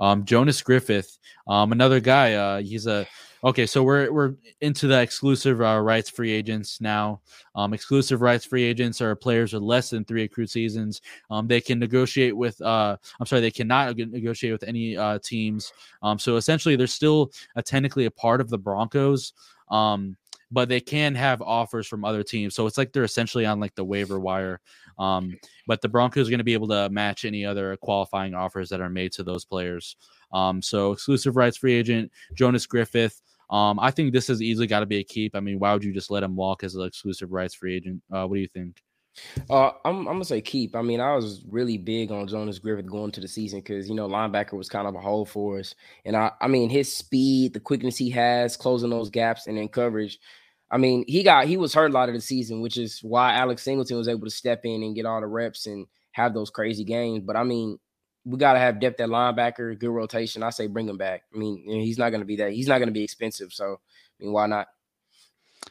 [0.00, 2.34] Um, Jonas Griffith, um, another guy.
[2.34, 3.06] Uh, he's a
[3.44, 7.20] Okay, so we're we're into the exclusive uh, rights free agents now.
[7.54, 11.02] Um, exclusive rights free agents are players with less than three accrued seasons.
[11.30, 12.58] Um, they can negotiate with.
[12.62, 15.74] Uh, I'm sorry, they cannot negotiate with any uh, teams.
[16.02, 19.34] Um, so essentially, they're still uh, technically a part of the Broncos.
[19.70, 20.16] Um,
[20.50, 22.54] but they can have offers from other teams.
[22.54, 24.60] So it's like they're essentially on like the waiver wire.
[24.98, 25.36] Um,
[25.66, 28.80] but the Broncos are going to be able to match any other qualifying offers that
[28.80, 29.96] are made to those players.
[30.32, 33.20] Um, so exclusive rights free agent Jonas Griffith.
[33.50, 35.36] Um, I think this has easily got to be a keep.
[35.36, 38.02] I mean, why would you just let him walk as an exclusive rights free agent?
[38.12, 38.82] Uh, what do you think?
[39.48, 40.74] Uh, I'm, I'm gonna say keep.
[40.74, 43.94] I mean, I was really big on Jonas Griffith going to the season because you
[43.94, 45.74] know linebacker was kind of a hole for us,
[46.04, 49.68] and I, I mean his speed, the quickness he has, closing those gaps, and then
[49.68, 50.18] coverage.
[50.70, 53.34] I mean, he got he was hurt a lot of the season, which is why
[53.34, 56.50] Alex Singleton was able to step in and get all the reps and have those
[56.50, 57.22] crazy games.
[57.24, 57.78] But I mean,
[58.24, 60.42] we got to have depth at linebacker, good rotation.
[60.42, 61.24] I say bring him back.
[61.34, 62.52] I mean, he's not going to be that.
[62.52, 63.52] He's not going to be expensive.
[63.52, 63.80] So,
[64.20, 64.68] I mean, why not?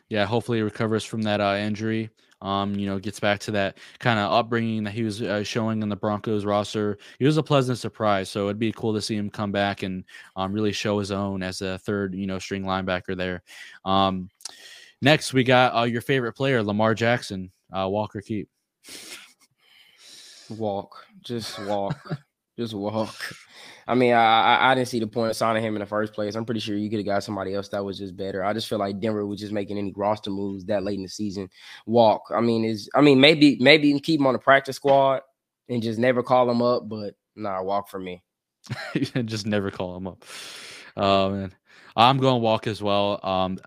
[0.09, 2.09] Yeah, hopefully he recovers from that uh, injury.
[2.41, 5.81] Um, you know, gets back to that kind of upbringing that he was uh, showing
[5.81, 6.97] in the Broncos roster.
[7.17, 10.03] He was a pleasant surprise, so it'd be cool to see him come back and
[10.35, 13.43] um, really show his own as a third, you know, string linebacker there.
[13.85, 14.29] Um,
[15.01, 17.49] next, we got uh, your favorite player, Lamar Jackson.
[17.71, 18.49] Uh, Walker keep.
[20.49, 22.19] Walk, just walk.
[22.57, 23.15] Just walk.
[23.87, 26.35] I mean, I, I didn't see the point of signing him in the first place.
[26.35, 28.43] I'm pretty sure you could have got somebody else that was just better.
[28.43, 31.09] I just feel like Denver was just making any roster moves that late in the
[31.09, 31.49] season.
[31.85, 32.21] Walk.
[32.33, 35.21] I mean, is I mean maybe maybe you can keep him on the practice squad
[35.67, 38.23] and just never call him up, but nah, walk for me.
[39.25, 40.23] just never call him up.
[40.95, 41.53] Oh man.
[41.95, 43.19] I'm going walk as well.
[43.21, 43.59] Um,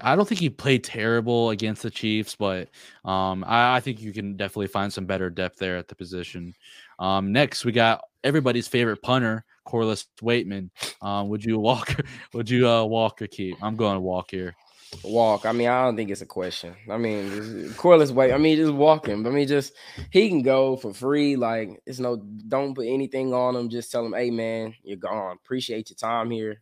[0.00, 2.70] I don't think he played terrible against the Chiefs, but
[3.04, 6.54] um, I, I, think you can definitely find some better depth there at the position.
[6.98, 10.70] Um, next, we got everybody's favorite punter, Corliss Waitman.
[11.00, 11.94] Um, would you walk?
[12.32, 13.56] Would you uh, walk or keep?
[13.62, 14.56] I'm going to walk here.
[15.02, 15.44] Walk.
[15.44, 16.74] I mean, I don't think it's a question.
[16.90, 18.32] I mean, Corliss Wait.
[18.32, 19.26] I mean, just walk him.
[19.26, 19.74] I mean, just
[20.10, 21.36] he can go for free.
[21.36, 22.16] Like it's no.
[22.16, 23.68] Don't put anything on him.
[23.68, 25.36] Just tell him, hey man, you're gone.
[25.44, 26.60] Appreciate your time here.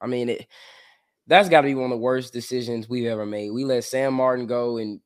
[0.00, 0.46] I mean, it.
[1.26, 3.50] That's got to be one of the worst decisions we've ever made.
[3.50, 5.00] We let Sam Martin go and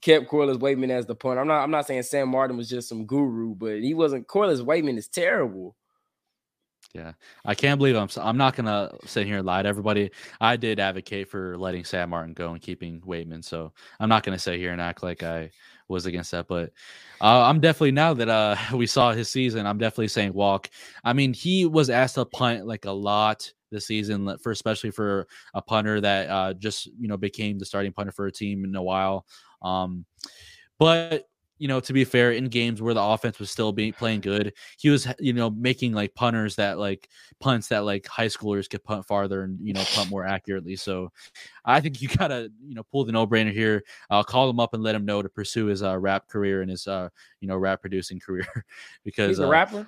[0.00, 1.40] kept Corliss Waitman as the punter.
[1.40, 1.62] I'm not.
[1.62, 4.26] I'm not saying Sam Martin was just some guru, but he wasn't.
[4.26, 5.76] Corliss Waitman is terrible.
[6.94, 7.12] Yeah,
[7.44, 8.08] I can't believe I'm.
[8.16, 10.10] I'm not gonna sit here and lie to everybody.
[10.40, 14.38] I did advocate for letting Sam Martin go and keeping Waitman, so I'm not gonna
[14.38, 15.50] sit here and act like I
[15.86, 16.48] was against that.
[16.48, 16.72] But
[17.20, 20.68] uh, I'm definitely now that uh, we saw his season, I'm definitely saying walk.
[21.04, 25.28] I mean, he was asked to punt like a lot this season, for especially for
[25.54, 28.74] a punter that uh, just you know became the starting punter for a team in
[28.74, 29.26] a while.
[29.62, 30.04] Um,
[30.78, 31.26] but
[31.60, 34.54] you know, to be fair, in games where the offense was still being playing good,
[34.78, 37.06] he was, you know, making like punters that like
[37.38, 40.74] punts that like high schoolers could punt farther and you know punt more accurately.
[40.74, 41.12] So,
[41.66, 43.84] I think you gotta you know pull the no brainer here.
[44.08, 46.70] I'll call him up and let him know to pursue his uh, rap career and
[46.70, 48.64] his uh you know rap producing career
[49.04, 49.86] because he's a uh, rapper.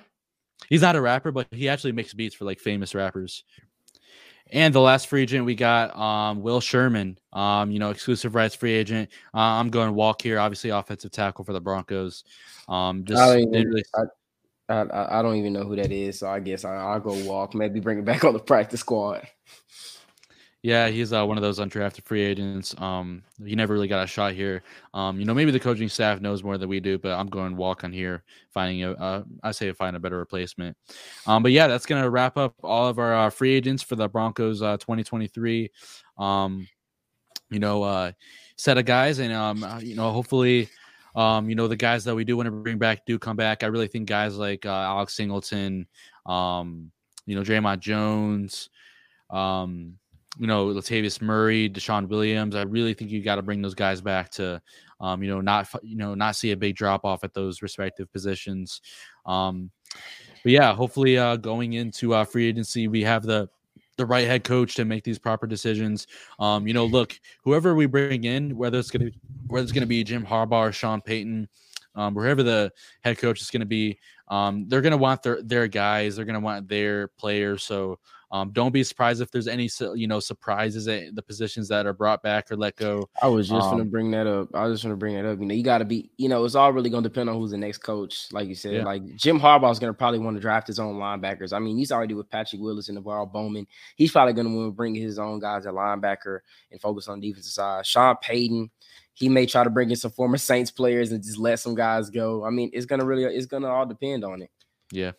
[0.69, 3.43] He's not a rapper, but he actually makes beats for like famous rappers.
[4.53, 8.53] And the last free agent we got, um, Will Sherman, um, you know, exclusive rights
[8.53, 9.09] free agent.
[9.33, 12.23] Uh, I'm going walk here, obviously offensive tackle for the Broncos.
[12.69, 13.83] Um, just I don't, even, really...
[14.69, 17.27] I, I, I don't even know who that is, so I guess I, will go
[17.27, 17.55] walk.
[17.55, 19.27] Maybe bring it back on the practice squad.
[20.63, 22.73] Yeah, he's uh, one of those undrafted free agents.
[22.79, 24.63] Um, he never really got a shot here.
[24.93, 27.57] Um, you know, maybe the coaching staff knows more than we do, but I'm going
[27.57, 30.77] walk on here, finding a, uh, I say find a better replacement.
[31.27, 34.07] Um, but yeah, that's gonna wrap up all of our uh, free agents for the
[34.07, 35.69] Broncos uh, 2023.
[36.17, 36.65] Um,
[37.49, 38.13] you know, uh,
[38.55, 40.69] set of guys, and um, uh, you know, hopefully,
[41.13, 43.63] um, you know, the guys that we do want to bring back do come back.
[43.63, 45.87] I really think guys like uh, Alex Singleton,
[46.25, 46.89] um,
[47.25, 48.69] you know, Dre'Mont Jones,
[49.29, 49.97] um
[50.39, 52.55] you know, Latavius Murray, DeShawn Williams.
[52.55, 54.61] I really think you got to bring those guys back to,
[54.99, 58.11] um, you know, not you know not see a big drop off at those respective
[58.11, 58.81] positions.
[59.25, 59.69] Um,
[60.43, 63.49] but yeah, hopefully, uh, going into uh, free agency, we have the
[63.97, 66.07] the right head coach to make these proper decisions.
[66.39, 69.11] Um, you know, look, whoever we bring in, whether it's gonna
[69.47, 71.47] whether it's gonna be Jim Harbaugh or Sean Payton,
[71.95, 72.71] um, wherever the
[73.01, 76.67] head coach is gonna be, um, they're gonna want their their guys, they're gonna want
[76.67, 77.63] their players.
[77.63, 77.99] So
[78.33, 81.93] um, don't be surprised if there's any you know surprises at the positions that are
[81.93, 83.07] brought back or let go.
[83.21, 84.47] I was just um, gonna bring that up.
[84.55, 85.39] I was just gonna bring that up.
[85.39, 86.09] You know, you got to be.
[86.17, 88.29] You know, it's all really gonna depend on who's the next coach.
[88.31, 88.85] Like you said, yeah.
[88.85, 91.53] like Jim Harbaugh's gonna probably want to draft his own linebackers.
[91.53, 93.67] I mean, he's already with Patrick Willis and NaVorro Bowman.
[93.97, 96.39] He's probably gonna want to bring his own guys at linebacker
[96.71, 97.85] and focus on defensive side.
[97.85, 98.71] Sean Payton.
[99.13, 102.09] He may try to bring in some former Saints players and just let some guys
[102.09, 102.43] go.
[102.43, 104.49] I mean, it's gonna really, it's gonna all depend on it.
[104.91, 105.11] Yeah,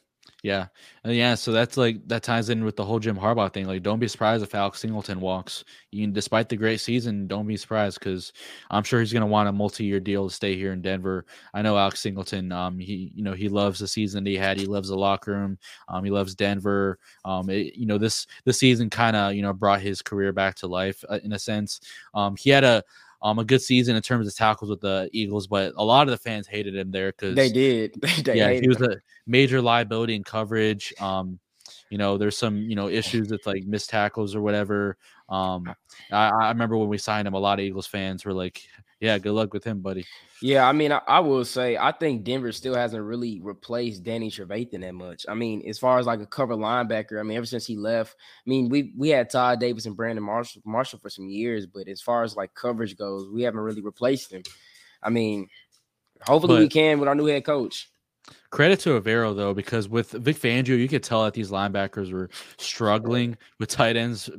[0.44, 0.66] yeah,
[1.04, 1.34] and yeah.
[1.36, 3.66] So that's like that ties in with the whole Jim Harbaugh thing.
[3.66, 5.64] Like, don't be surprised if Alex Singleton walks.
[5.90, 8.32] You, despite the great season, don't be surprised because
[8.70, 11.24] I'm sure he's going to want a multi-year deal to stay here in Denver.
[11.54, 12.52] I know Alex Singleton.
[12.52, 14.58] Um, he you know he loves the season that he had.
[14.58, 15.58] He loves the locker room.
[15.88, 16.98] Um, he loves Denver.
[17.24, 20.56] Um, it, you know this this season kind of you know brought his career back
[20.56, 21.80] to life uh, in a sense.
[22.12, 22.84] Um, he had a
[23.24, 26.10] um, a good season in terms of tackles with the Eagles, but a lot of
[26.10, 27.94] the fans hated him there because they did.
[28.24, 28.92] they yeah, he was him.
[28.92, 28.96] a
[29.26, 30.92] major liability in coverage.
[31.00, 31.38] Um,
[31.88, 34.98] you know, there's some you know issues with like missed tackles or whatever.
[35.30, 35.74] Um,
[36.12, 38.60] I, I remember when we signed him, a lot of Eagles fans were like,
[39.00, 40.04] "Yeah, good luck with him, buddy."
[40.44, 44.30] Yeah, I mean, I, I, will say I think Denver still hasn't really replaced Danny
[44.30, 45.24] Trevathan that much.
[45.26, 48.14] I mean, as far as like a cover linebacker, I mean, ever since he left,
[48.46, 51.88] I mean, we we had Todd Davis and Brandon Marshall, Marshall for some years, but
[51.88, 54.42] as far as like coverage goes, we haven't really replaced him.
[55.02, 55.48] I mean,
[56.20, 57.88] hopefully but, we can with our new head coach.
[58.54, 62.30] Credit to Evero though, because with Vic Fangio, you could tell that these linebackers were
[62.56, 64.30] struggling with tight ends.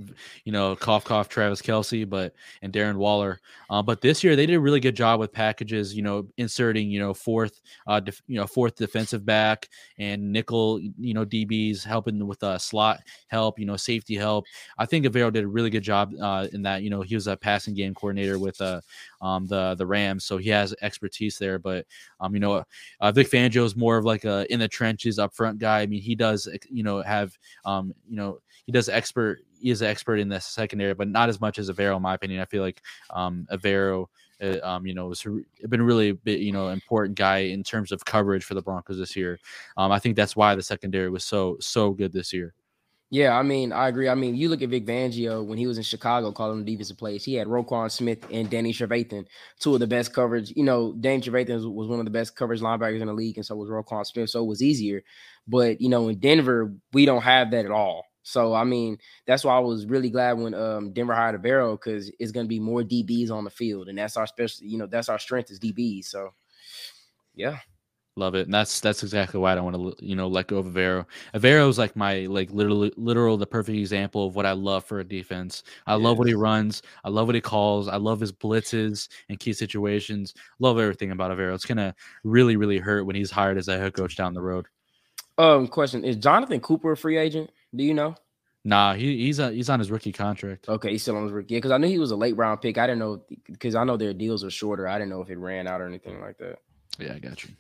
[0.46, 3.42] You know, cough cough, Travis Kelce, but and Darren Waller.
[3.70, 5.94] Uh, but this year they did a really good job with packages.
[5.94, 10.80] You know, inserting you know fourth, uh, def, you know fourth defensive back and nickel.
[10.80, 13.60] You know, DBs helping with uh, slot help.
[13.60, 14.46] You know, safety help.
[14.78, 16.84] I think Evero did a really good job uh, in that.
[16.84, 18.80] You know, he was a passing game coordinator with uh,
[19.26, 21.58] um, the the Rams, so he has expertise there.
[21.58, 21.88] But
[22.20, 22.64] um, you know,
[23.00, 25.82] uh, Vic Fangio is more of like a in the trenches up front guy.
[25.82, 29.82] I mean, he does you know have um, you know he does expert he is
[29.82, 32.40] an expert in the secondary, but not as much as Evero, in my opinion.
[32.40, 34.08] I feel like um, Evero.
[34.44, 35.24] Uh, um, you know, has
[35.70, 39.16] been really bit, you know, important guy in terms of coverage for the Broncos this
[39.16, 39.40] year.
[39.78, 42.54] Um, I think that's why the secondary was so so good this year.
[43.12, 44.10] Yeah, I mean, I agree.
[44.10, 46.98] I mean, you look at Vic Fangio when he was in Chicago calling the defensive
[46.98, 47.24] plays.
[47.24, 49.26] He had Roquan Smith and Danny Trevathan,
[49.60, 50.52] two of the best coverage.
[50.56, 53.46] You know, Danny Trevathan was one of the best coverage linebackers in the league, and
[53.46, 54.32] so was Roquan Smith.
[54.32, 55.04] So it was easier.
[55.48, 58.06] But you know, in Denver, we don't have that at all.
[58.24, 58.98] So I mean,
[59.28, 62.50] that's why I was really glad when um, Denver hired Evero because it's going to
[62.50, 64.66] be more DBs on the field, and that's our special.
[64.66, 66.06] You know, that's our strength is DBs.
[66.06, 66.32] So
[67.36, 67.60] yeah.
[68.18, 68.46] Love it.
[68.46, 71.06] And that's that's exactly why I don't want to you know let go of Evero.
[71.34, 75.02] Evero is like my like literally literal the perfect example of what I love for
[75.02, 75.64] a defense.
[75.86, 76.04] I yes.
[76.04, 76.82] love what he runs.
[77.04, 77.90] I love what he calls.
[77.90, 80.34] I love his blitzes and key situations.
[80.60, 81.54] Love everything about Evero.
[81.54, 81.94] It's gonna
[82.24, 84.68] really really hurt when he's hired as a head coach down the road.
[85.38, 87.52] Um, question is Jonathan Cooper a free agent?
[87.76, 88.16] Do you know?
[88.64, 90.68] Nah, he, he's a, he's on his rookie contract.
[90.70, 91.54] Okay, he's still on his rookie.
[91.54, 92.78] Yeah, because I knew he was a late round pick.
[92.78, 94.88] I didn't know because I know their deals are shorter.
[94.88, 96.60] I didn't know if it ran out or anything like that.
[96.98, 97.52] Yeah, I got you.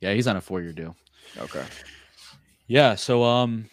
[0.00, 0.96] Yeah, he's on a four year deal.
[1.38, 1.64] Okay.
[2.66, 2.94] Yeah.
[2.94, 3.68] So um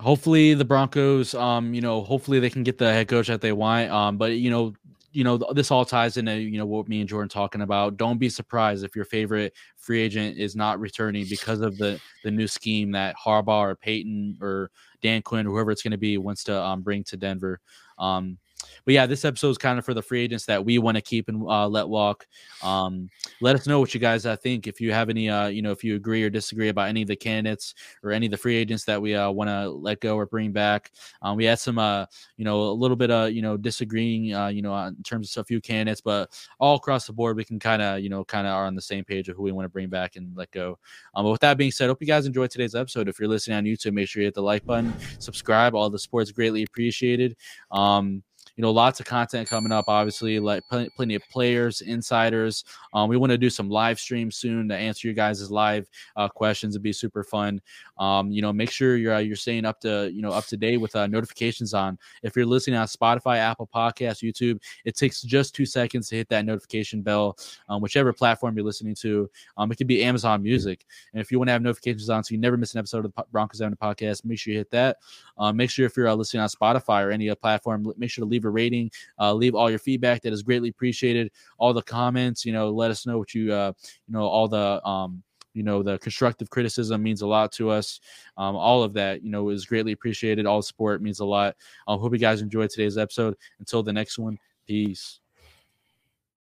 [0.00, 3.52] hopefully the Broncos, um, you know, hopefully they can get the head coach that they
[3.52, 3.90] want.
[3.90, 4.72] Um, but you know,
[5.12, 7.96] you know, this all ties into you know what me and Jordan talking about.
[7.96, 12.30] Don't be surprised if your favorite free agent is not returning because of the the
[12.30, 14.70] new scheme that Harbaugh or Payton or
[15.02, 17.60] Dan Quinn, whoever it's going to be, wants to um, bring to Denver.
[17.98, 18.38] Um,
[18.84, 21.00] but yeah, this episode is kind of for the free agents that we want to
[21.00, 22.26] keep and uh, let walk.
[22.62, 24.66] Um, let us know what you guys uh, think.
[24.66, 27.08] If you have any, uh, you know, if you agree or disagree about any of
[27.08, 30.16] the candidates or any of the free agents that we uh, want to let go
[30.16, 30.92] or bring back.
[31.22, 32.06] Um, we had some, uh,
[32.36, 35.42] you know, a little bit of, you know, disagreeing, uh, you know, in terms of
[35.42, 38.46] a few candidates, but all across the board, we can kind of, you know, kind
[38.46, 40.50] of are on the same page of who we want to bring back and let
[40.50, 40.78] go.
[41.14, 43.08] Um, but with that being said, hope you guys enjoyed today's episode.
[43.08, 45.74] If you're listening on YouTube, make sure you hit the like button, subscribe.
[45.74, 47.36] All the support's greatly appreciated.
[47.70, 48.22] Um,
[48.56, 52.64] you know, lots of content coming up, obviously, like pl- plenty of players, insiders.
[52.92, 56.28] Um, we want to do some live streams soon to answer you guys' live uh,
[56.28, 56.74] questions.
[56.74, 57.60] It'd be super fun.
[57.98, 60.56] Um, you know, make sure you're uh, you're staying up to you know up to
[60.56, 61.98] date with uh, notifications on.
[62.22, 66.28] If you're listening on Spotify, Apple Podcasts, YouTube, it takes just two seconds to hit
[66.28, 67.38] that notification bell,
[67.68, 69.30] um, whichever platform you're listening to.
[69.56, 72.32] Um, it could be Amazon Music, and if you want to have notifications on so
[72.32, 74.98] you never miss an episode of the Broncos Avenue podcast, make sure you hit that.
[75.38, 78.24] Um, make sure if you're uh, listening on Spotify or any other platform, make sure
[78.24, 80.22] to leave a rating, uh, leave all your feedback.
[80.22, 81.30] That is greatly appreciated.
[81.58, 83.72] All the comments, you know, let us know what you, uh,
[84.06, 85.22] you know, all the, um,
[85.54, 88.00] you know, the constructive criticism means a lot to us.
[88.36, 90.46] Um, all of that, you know, is greatly appreciated.
[90.46, 91.56] All support means a lot.
[91.88, 93.36] I hope you guys enjoyed today's episode.
[93.58, 95.20] Until the next one, peace.